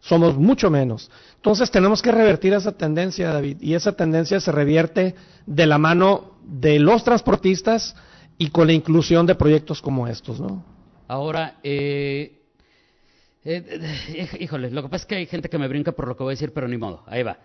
somos 0.04 0.36
mucho 0.36 0.70
menos. 0.70 1.10
Entonces 1.36 1.70
tenemos 1.70 2.02
que 2.02 2.12
revertir 2.12 2.52
esa 2.52 2.72
tendencia, 2.72 3.32
David, 3.32 3.58
y 3.60 3.74
esa 3.74 3.92
tendencia 3.92 4.38
se 4.38 4.52
revierte 4.52 5.14
de 5.46 5.66
la 5.66 5.78
mano 5.78 6.38
de 6.44 6.78
los 6.78 7.04
transportistas 7.04 7.96
y 8.36 8.50
con 8.50 8.66
la 8.66 8.74
inclusión 8.74 9.24
de 9.24 9.34
proyectos 9.34 9.80
como 9.80 10.06
estos, 10.06 10.40
¿no? 10.40 10.62
Ahora, 11.08 11.58
eh, 11.62 12.42
eh, 13.44 13.64
eh, 14.08 14.28
híjole, 14.40 14.70
lo 14.70 14.82
que 14.82 14.88
pasa 14.88 15.02
es 15.02 15.06
que 15.06 15.14
hay 15.16 15.26
gente 15.26 15.48
que 15.48 15.58
me 15.58 15.68
brinca 15.68 15.92
por 15.92 16.06
lo 16.06 16.16
que 16.16 16.22
voy 16.22 16.32
a 16.32 16.36
decir, 16.36 16.52
pero 16.52 16.68
ni 16.68 16.76
modo, 16.76 17.02
ahí 17.06 17.22
va. 17.22 17.38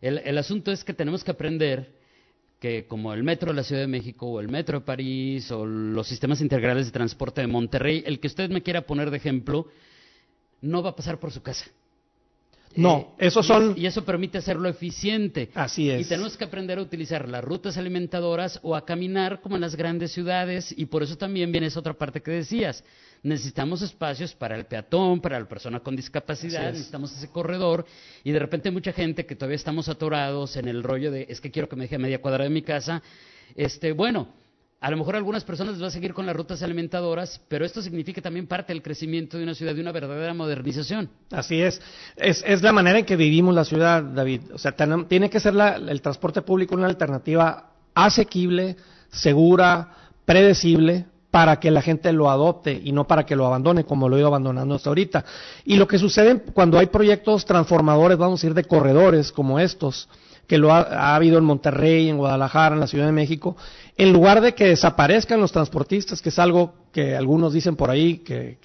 El, 0.00 0.38
asunto 0.38 0.72
es 0.72 0.82
que 0.82 0.94
tenemos 0.94 1.22
que 1.22 1.30
aprender 1.30 1.94
que 2.58 2.86
como 2.86 3.12
el 3.12 3.22
metro 3.22 3.50
de 3.50 3.56
la 3.56 3.62
Ciudad 3.62 3.82
de 3.82 3.86
México 3.86 4.26
o 4.26 4.40
el 4.40 4.48
metro 4.48 4.80
de 4.80 4.84
París 4.84 5.50
o 5.52 5.66
los 5.66 6.08
sistemas 6.08 6.40
integrales 6.40 6.86
de 6.86 6.92
transporte 6.92 7.42
de 7.42 7.46
Monterrey, 7.46 8.02
el 8.06 8.18
que 8.18 8.28
usted 8.28 8.48
me 8.50 8.62
quiera 8.62 8.82
poner 8.82 9.10
de 9.10 9.18
ejemplo, 9.18 9.66
no 10.62 10.82
va 10.82 10.90
a 10.90 10.96
pasar 10.96 11.20
por 11.20 11.30
su 11.30 11.42
casa. 11.42 11.66
No, 12.76 13.16
eh, 13.18 13.26
esos 13.26 13.46
son. 13.46 13.74
Y, 13.76 13.86
eso 13.86 14.04
permite 14.04 14.38
hacerlo 14.38 14.68
eficiente. 14.68 15.50
Así 15.54 15.90
es. 15.90 16.06
Y 16.06 16.08
tenemos 16.08 16.36
que 16.36 16.44
aprender 16.44 16.78
a 16.78 16.82
utilizar 16.82 17.28
las 17.28 17.42
rutas 17.42 17.76
alimentadoras 17.76 18.60
o 18.62 18.76
a 18.76 18.84
caminar 18.84 19.40
como 19.40 19.56
en 19.56 19.60
las 19.60 19.74
grandes 19.74 20.12
ciudades. 20.12 20.72
Y 20.76 20.86
por 20.86 21.02
eso 21.02 21.16
también 21.16 21.50
viene 21.50 21.66
esa 21.66 21.80
otra 21.80 21.94
parte 21.94 22.22
que 22.22 22.30
decías. 22.30 22.84
Necesitamos 23.22 23.82
espacios 23.82 24.34
para 24.34 24.56
el 24.56 24.66
peatón, 24.66 25.20
para 25.20 25.38
la 25.38 25.46
persona 25.46 25.80
con 25.80 25.94
discapacidad, 25.94 26.72
necesitamos 26.72 27.12
ese 27.12 27.28
corredor. 27.28 27.84
Y 28.24 28.30
de 28.30 28.38
repente 28.38 28.70
mucha 28.70 28.92
gente 28.92 29.26
que 29.26 29.36
todavía 29.36 29.56
estamos 29.56 29.88
atorados 29.88 30.56
en 30.56 30.68
el 30.68 30.82
rollo 30.82 31.10
de 31.10 31.26
es 31.28 31.40
que 31.40 31.50
quiero 31.50 31.68
que 31.68 31.76
me 31.76 31.84
deje 31.84 31.96
a 31.96 31.98
media 31.98 32.22
cuadra 32.22 32.44
de 32.44 32.50
mi 32.50 32.62
casa. 32.62 33.02
Este, 33.56 33.92
bueno, 33.92 34.28
a 34.80 34.90
lo 34.90 34.96
mejor 34.96 35.14
algunas 35.14 35.44
personas 35.44 35.74
les 35.74 35.82
va 35.82 35.88
a 35.88 35.90
seguir 35.90 36.14
con 36.14 36.24
las 36.24 36.34
rutas 36.34 36.62
alimentadoras, 36.62 37.38
pero 37.48 37.66
esto 37.66 37.82
significa 37.82 38.22
también 38.22 38.46
parte 38.46 38.72
del 38.72 38.82
crecimiento 38.82 39.36
de 39.36 39.44
una 39.44 39.54
ciudad, 39.54 39.74
de 39.74 39.82
una 39.82 39.92
verdadera 39.92 40.32
modernización. 40.32 41.10
Así 41.30 41.60
es. 41.60 41.82
Es, 42.16 42.62
la 42.62 42.72
manera 42.72 42.98
en 42.98 43.04
que 43.04 43.16
vivimos 43.16 43.54
la 43.54 43.64
ciudad, 43.64 44.02
David. 44.02 44.40
O 44.54 44.58
sea, 44.58 44.74
tiene 45.06 45.28
que 45.28 45.38
ser 45.38 45.54
el 45.54 46.00
transporte 46.00 46.40
público 46.40 46.74
una 46.74 46.86
alternativa 46.86 47.72
asequible, 47.94 48.76
segura, 49.10 49.92
predecible, 50.24 51.04
para 51.30 51.60
que 51.60 51.70
la 51.70 51.82
gente 51.82 52.12
lo 52.12 52.30
adopte 52.30 52.80
y 52.82 52.92
no 52.92 53.06
para 53.06 53.24
que 53.24 53.36
lo 53.36 53.46
abandone 53.46 53.84
como 53.84 54.08
lo 54.08 54.16
he 54.16 54.20
ido 54.20 54.28
abandonando 54.28 54.74
hasta 54.74 54.88
ahorita. 54.90 55.24
Y 55.64 55.76
lo 55.76 55.86
que 55.86 55.98
sucede 55.98 56.42
cuando 56.54 56.78
hay 56.78 56.86
proyectos 56.86 57.44
transformadores, 57.44 58.16
vamos 58.16 58.42
a 58.42 58.46
ir 58.46 58.54
de 58.54 58.64
corredores 58.64 59.30
como 59.30 59.60
estos, 59.60 60.08
que 60.50 60.58
lo 60.58 60.72
ha, 60.72 61.14
habido 61.14 61.38
en 61.38 61.44
Monterrey, 61.44 62.08
en 62.08 62.16
Guadalajara, 62.16 62.74
en 62.74 62.80
la 62.80 62.88
Ciudad 62.88 63.06
de 63.06 63.12
México, 63.12 63.56
en 64.00 64.14
lugar 64.14 64.40
de 64.40 64.54
que 64.54 64.64
desaparezcan 64.64 65.40
los 65.40 65.52
transportistas, 65.52 66.22
que 66.22 66.30
es 66.30 66.38
algo 66.38 66.72
que 66.92 67.14
algunos 67.14 67.52
dicen 67.52 67.76
por 67.76 67.90
ahí, 67.90 68.18
que, 68.18 68.58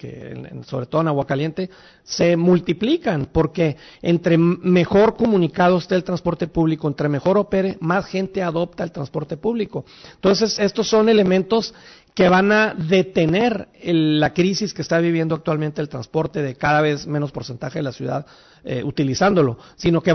sobre 0.66 0.86
todo 0.86 1.02
en 1.02 1.08
Aguacaliente, 1.08 1.70
se 2.02 2.36
multiplican, 2.36 3.28
porque 3.32 3.76
entre 4.02 4.36
mejor 4.38 5.16
comunicado 5.16 5.78
esté 5.78 5.94
el 5.94 6.04
transporte 6.04 6.46
público, 6.48 6.88
entre 6.88 7.08
mejor 7.08 7.38
opere, 7.38 7.76
más 7.80 8.06
gente 8.06 8.42
adopta 8.42 8.84
el 8.84 8.92
transporte 8.92 9.36
público. 9.36 9.84
Entonces, 10.14 10.58
estos 10.58 10.88
son 10.88 11.08
elementos 11.08 11.74
que 12.16 12.30
van 12.30 12.50
a 12.50 12.72
detener 12.72 13.68
la 13.84 14.32
crisis 14.32 14.72
que 14.72 14.80
está 14.80 14.98
viviendo 15.00 15.34
actualmente 15.34 15.82
el 15.82 15.90
transporte 15.90 16.40
de 16.40 16.54
cada 16.54 16.80
vez 16.80 17.06
menos 17.06 17.30
porcentaje 17.30 17.80
de 17.80 17.82
la 17.82 17.92
ciudad 17.92 18.24
eh, 18.64 18.82
utilizándolo, 18.82 19.58
sino 19.76 20.02
que 20.02 20.14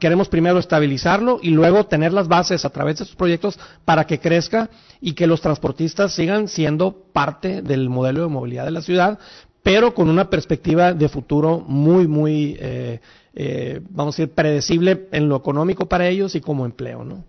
queremos 0.00 0.28
primero 0.28 0.58
estabilizarlo 0.58 1.38
y 1.40 1.50
luego 1.50 1.86
tener 1.86 2.12
las 2.12 2.26
bases 2.26 2.64
a 2.64 2.70
través 2.70 2.98
de 2.98 3.04
estos 3.04 3.16
proyectos 3.16 3.60
para 3.84 4.08
que 4.08 4.18
crezca 4.18 4.68
y 5.00 5.12
que 5.12 5.28
los 5.28 5.40
transportistas 5.40 6.12
sigan 6.12 6.48
siendo 6.48 7.04
parte 7.12 7.45
del 7.62 7.88
modelo 7.88 8.22
de 8.22 8.28
movilidad 8.28 8.64
de 8.64 8.70
la 8.70 8.82
ciudad, 8.82 9.18
pero 9.62 9.94
con 9.94 10.08
una 10.08 10.30
perspectiva 10.30 10.94
de 10.94 11.08
futuro 11.08 11.58
muy, 11.58 12.06
muy, 12.06 12.56
eh, 12.60 13.00
eh, 13.34 13.80
vamos 13.90 14.14
a 14.14 14.22
decir, 14.22 14.34
predecible 14.34 15.08
en 15.10 15.28
lo 15.28 15.36
económico 15.36 15.86
para 15.86 16.08
ellos 16.08 16.34
y 16.34 16.40
como 16.40 16.64
empleo, 16.64 17.04
¿no? 17.04 17.24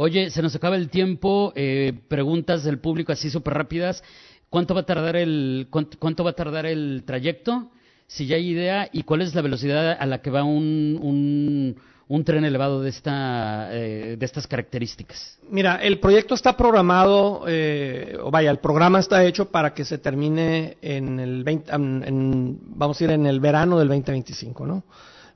Oye, 0.00 0.30
se 0.30 0.42
nos 0.42 0.54
acaba 0.54 0.76
el 0.76 0.90
tiempo. 0.90 1.52
Eh, 1.56 1.92
preguntas 2.06 2.62
del 2.62 2.78
público 2.78 3.10
así 3.10 3.30
súper 3.30 3.54
rápidas. 3.54 4.04
¿Cuánto 4.48 4.72
va 4.72 4.82
a 4.82 4.86
tardar 4.86 5.16
el 5.16 5.66
cuánto, 5.70 6.22
va 6.22 6.30
a 6.30 6.34
tardar 6.34 6.66
el 6.66 7.02
trayecto? 7.04 7.72
Si 8.06 8.26
ya 8.26 8.36
hay 8.36 8.48
idea 8.48 8.88
y 8.92 9.02
cuál 9.02 9.22
es 9.22 9.34
la 9.34 9.42
velocidad 9.42 9.96
a 9.98 10.06
la 10.06 10.22
que 10.22 10.30
va 10.30 10.44
un, 10.44 11.00
un, 11.02 11.76
tren 12.24 12.44
elevado 12.44 12.82
de 12.82 12.90
esta 12.90 13.68
eh, 13.72 14.16
de 14.18 14.26
estas 14.26 14.46
características. 14.46 15.38
Mira, 15.50 15.76
el 15.76 16.00
proyecto 16.00 16.34
está 16.34 16.56
programado, 16.56 17.44
eh, 17.46 18.16
o 18.22 18.30
vaya, 18.30 18.50
el 18.50 18.58
programa 18.58 18.98
está 18.98 19.24
hecho 19.24 19.50
para 19.50 19.74
que 19.74 19.84
se 19.84 19.98
termine 19.98 20.78
en 20.82 21.20
el 21.20 21.44
20, 21.44 21.70
vamos 21.72 23.00
a 23.00 23.04
ir 23.04 23.10
en 23.10 23.26
el 23.26 23.40
verano 23.40 23.78
del 23.78 23.88
2025, 23.88 24.66
¿no? 24.66 24.84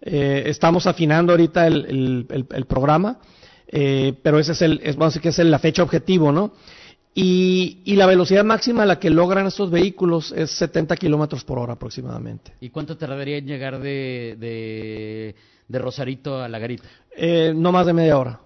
estamos 0.05 0.89
afinando 0.89 1.33
ahorita 1.33 1.65
el, 1.69 2.27
el, 2.29 2.47
el 2.51 2.67
programa. 2.67 3.21
Eh, 3.73 4.13
pero 4.23 4.39
ese 4.39 4.53
es 4.53 4.63
el, 4.63 4.81
es, 4.85 4.97
vamos 4.97 5.15
a 5.15 5.19
decir 5.19 5.23
que 5.23 5.29
es 5.31 5.39
la 5.39 5.59
fecha 5.59 5.83
objetivo, 5.83 6.31
¿no? 6.31 6.53
Y, 7.15 7.81
y, 7.85 7.97
la 7.97 8.07
velocidad 8.07 8.45
máxima 8.45 8.85
a 8.85 8.87
la 8.87 8.99
que 8.99 9.11
logran 9.11 9.47
estos 9.47 9.71
vehículos 9.71 10.33
es 10.33 10.51
70 10.53 10.97
kilómetros 10.97 11.45
por 11.45 11.59
hora 11.59 11.75
aproximadamente. 11.75 12.53
¿Y 12.61 12.71
cuánto 12.71 12.97
tardaría 12.97 13.37
en 13.37 13.47
llegar 13.47 13.81
de, 13.81 14.37
de, 14.39 15.35
de 15.73 15.79
Rosarito 15.79 16.41
a 16.41 16.49
La 16.49 16.59
Garita? 16.59 16.85
Eh, 17.17 17.53
no 17.55 17.73
más 17.73 17.87
de 17.87 17.93
media 17.95 18.19
hora. 18.19 18.41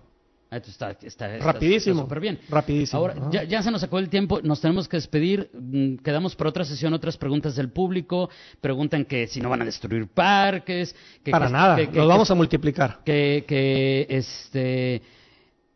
Ah, 0.49 0.59
está, 0.59 0.97
está, 1.03 1.39
rapidísimo. 1.39 2.03
Súper 2.03 2.21
bien. 2.21 2.39
Rapidísimo. 2.49 3.01
Ahora, 3.01 3.17
ya, 3.33 3.43
ya, 3.43 3.62
se 3.65 3.71
nos 3.73 3.81
sacó 3.81 3.99
el 3.99 4.09
tiempo, 4.09 4.41
nos 4.43 4.61
tenemos 4.61 4.89
que 4.89 4.97
despedir. 4.97 5.51
Mm, 5.53 5.97
quedamos 5.97 6.37
por 6.37 6.47
otra 6.47 6.65
sesión, 6.65 6.95
otras 6.95 7.17
preguntas 7.17 7.57
del 7.57 7.71
público. 7.71 8.31
Preguntan 8.61 9.05
que 9.05 9.27
si 9.27 9.41
no 9.41 9.51
van 9.51 9.62
a 9.62 9.65
destruir 9.65 10.07
parques. 10.07 10.95
Que, 11.25 11.33
Para 11.33 11.49
nada, 11.49 11.77
los 11.77 12.09
vamos 12.09 12.31
a 12.31 12.37
multiplicar. 12.37 13.01
Que, 13.05 13.45
que 13.47 14.07
este 14.09 15.03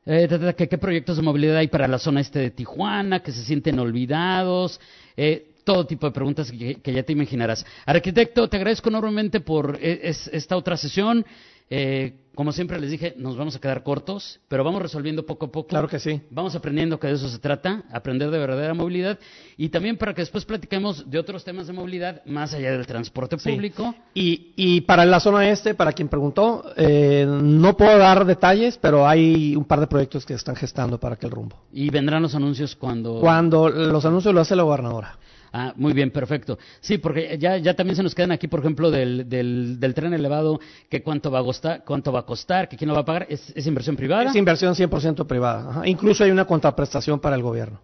eh, 0.07 0.55
¿qué, 0.57 0.79
proyectos 0.79 1.17
de 1.17 1.23
movilidad 1.23 1.57
hay 1.57 1.69
para 1.69 1.89
la 1.89 1.99
zona 1.99 2.21
este 2.21 2.39
de 2.39 2.51
Tijuana? 2.51 3.21
¿Que 3.21 3.33
se 3.33 3.45
sienten 3.45 3.79
olvidados? 3.79 4.81
Eh, 5.17 5.50
todo 5.64 5.87
tipo 5.87 6.07
de 6.07 6.12
preguntas 6.12 6.51
que, 6.51 6.92
ya 6.92 7.03
te 7.03 7.12
imaginarás. 7.12 7.64
Arquitecto, 7.87 8.49
te 8.49 8.57
agradezco 8.57 8.88
enormemente 8.88 9.40
por 9.40 9.79
eh, 9.81 10.01
esta 10.33 10.57
otra 10.57 10.77
sesión. 10.77 11.25
Eh, 11.73 12.14
como 12.35 12.53
siempre 12.53 12.81
les 12.81 12.90
dije, 12.90 13.14
nos 13.16 13.37
vamos 13.37 13.55
a 13.55 13.61
quedar 13.61 13.83
cortos, 13.83 14.40
pero 14.49 14.64
vamos 14.64 14.81
resolviendo 14.83 15.27
poco 15.27 15.46
a 15.46 15.53
poco. 15.53 15.68
Claro 15.68 15.88
que 15.88 15.99
sí. 15.99 16.20
Vamos 16.31 16.55
aprendiendo 16.55 16.99
que 16.99 17.07
de 17.07 17.12
eso 17.12 17.29
se 17.29 17.38
trata, 17.38 17.85
aprender 17.92 18.31
de 18.31 18.38
verdadera 18.38 18.73
movilidad 18.73 19.18
y 19.57 19.68
también 19.68 19.96
para 19.96 20.14
que 20.14 20.23
después 20.23 20.44
platiquemos 20.44 21.09
de 21.09 21.18
otros 21.18 21.44
temas 21.44 21.66
de 21.66 21.73
movilidad 21.73 22.25
más 22.25 22.55
allá 22.55 22.73
del 22.73 22.87
transporte 22.87 23.37
público. 23.37 23.94
Y, 24.14 24.53
y, 24.57 24.81
para 24.83 25.05
la 25.05 25.20
zona 25.20 25.49
este, 25.51 25.75
para 25.75 25.92
quien 25.92 26.09
preguntó, 26.09 26.73
eh, 26.77 27.27
no 27.29 27.77
puedo 27.77 27.99
dar 27.99 28.25
detalles, 28.25 28.79
pero 28.79 29.07
hay 29.07 29.55
un 29.55 29.64
par 29.64 29.81
de 29.81 29.87
proyectos 29.87 30.25
que 30.25 30.35
están 30.35 30.57
gestando 30.57 30.99
para 30.99 31.16
aquel 31.16 31.31
rumbo. 31.31 31.57
¿Y 31.73 31.90
vendrán 31.90 32.23
los 32.23 32.35
anuncios 32.35 32.75
cuando...? 32.75 33.20
Cuando 33.20 33.68
los 33.68 34.05
anuncios 34.05 34.35
lo 34.35 34.40
hace 34.40 34.57
la 34.57 34.62
gobernadora. 34.62 35.18
Ah, 35.53 35.73
muy 35.77 35.93
bien, 35.93 36.11
perfecto. 36.11 36.59
Sí, 36.81 36.99
porque 36.99 37.37
ya, 37.39 37.57
ya 37.57 37.75
también 37.75 37.97
se 37.97 38.03
nos 38.03 38.15
quedan 38.15 38.33
aquí, 38.33 38.47
por 38.47 38.61
ejemplo, 38.61 38.91
del, 38.91 39.29
del, 39.29 39.95
tren 39.95 40.15
elevado, 40.15 40.61
que 40.89 41.03
cuánto 41.03 41.31
va 41.31 41.41
a 41.41 41.43
costar, 41.43 41.85
cuánto 41.85 42.13
va 42.13 42.21
a 42.21 42.27
costar, 42.27 42.69
que 42.69 42.77
quién 42.77 42.89
lo 42.89 42.95
va 42.95 43.01
a 43.01 43.05
pagar. 43.05 43.27
¿Es, 43.29 43.53
es 43.55 43.67
inversión 43.67 43.97
privada? 43.97 44.31
Es 44.31 44.37
inversión 44.37 44.75
100% 44.75 45.27
privada. 45.27 45.87
Incluso 45.87 46.25
hay 46.25 46.31
una 46.31 46.45
contraprestación 46.45 47.21
para 47.21 47.37
el 47.37 47.43
gobierno. 47.43 47.81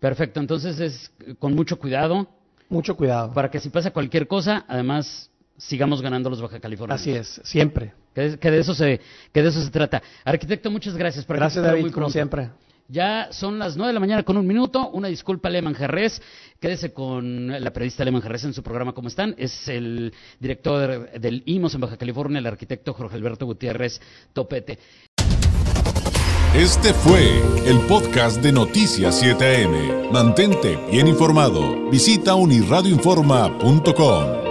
Perfecto, 0.00 0.38
entonces 0.40 0.78
es 0.78 1.12
con 1.38 1.54
mucho 1.54 1.78
cuidado. 1.78 2.28
Mucho 2.68 2.96
cuidado. 2.96 3.32
Para 3.32 3.50
que 3.50 3.58
si 3.58 3.70
pasa 3.70 3.90
cualquier 3.90 4.26
cosa, 4.28 4.64
además 4.68 5.30
sigamos 5.56 6.02
ganando 6.02 6.30
los 6.30 6.40
Baja 6.40 6.60
California. 6.60 6.94
Así 6.94 7.10
es, 7.10 7.40
siempre. 7.44 7.92
Que 8.14 8.50
de, 8.50 8.58
eso 8.58 8.74
se, 8.74 9.00
que 9.32 9.42
de 9.42 9.48
eso 9.48 9.62
se 9.62 9.70
trata. 9.70 10.02
Arquitecto, 10.24 10.70
muchas 10.70 10.96
gracias. 10.96 11.24
Por 11.24 11.36
gracias, 11.36 11.64
David, 11.64 11.92
como 11.92 12.10
siempre. 12.10 12.50
Ya 12.88 13.28
son 13.32 13.58
las 13.58 13.76
nueve 13.76 13.88
de 13.88 13.94
la 13.94 14.00
mañana 14.00 14.22
con 14.22 14.38
un 14.38 14.46
minuto. 14.46 14.88
Una 14.90 15.08
disculpa, 15.08 15.50
Lehman 15.50 15.74
Jerez. 15.74 16.22
Quédese 16.58 16.92
con 16.92 17.48
la 17.48 17.70
periodista 17.70 18.02
Lehman 18.02 18.22
Jerez 18.22 18.44
en 18.44 18.54
su 18.54 18.62
programa 18.62 18.94
¿Cómo 18.94 19.08
están? 19.08 19.34
Es 19.36 19.68
el 19.68 20.14
director 20.40 21.10
del 21.12 21.42
IMOS 21.44 21.74
en 21.74 21.82
Baja 21.82 21.98
California, 21.98 22.38
el 22.38 22.46
arquitecto 22.46 22.94
Jorge 22.94 23.16
Alberto 23.16 23.44
Gutiérrez 23.44 24.00
Topete. 24.32 24.78
Este 26.54 26.94
fue 26.94 27.42
el 27.66 27.78
podcast 27.86 28.42
de 28.42 28.52
Noticias 28.52 29.22
7am. 29.22 30.10
Mantente 30.10 30.78
bien 30.90 31.06
informado. 31.06 31.90
Visita 31.90 32.34
unirradioinforma.com. 32.34 34.47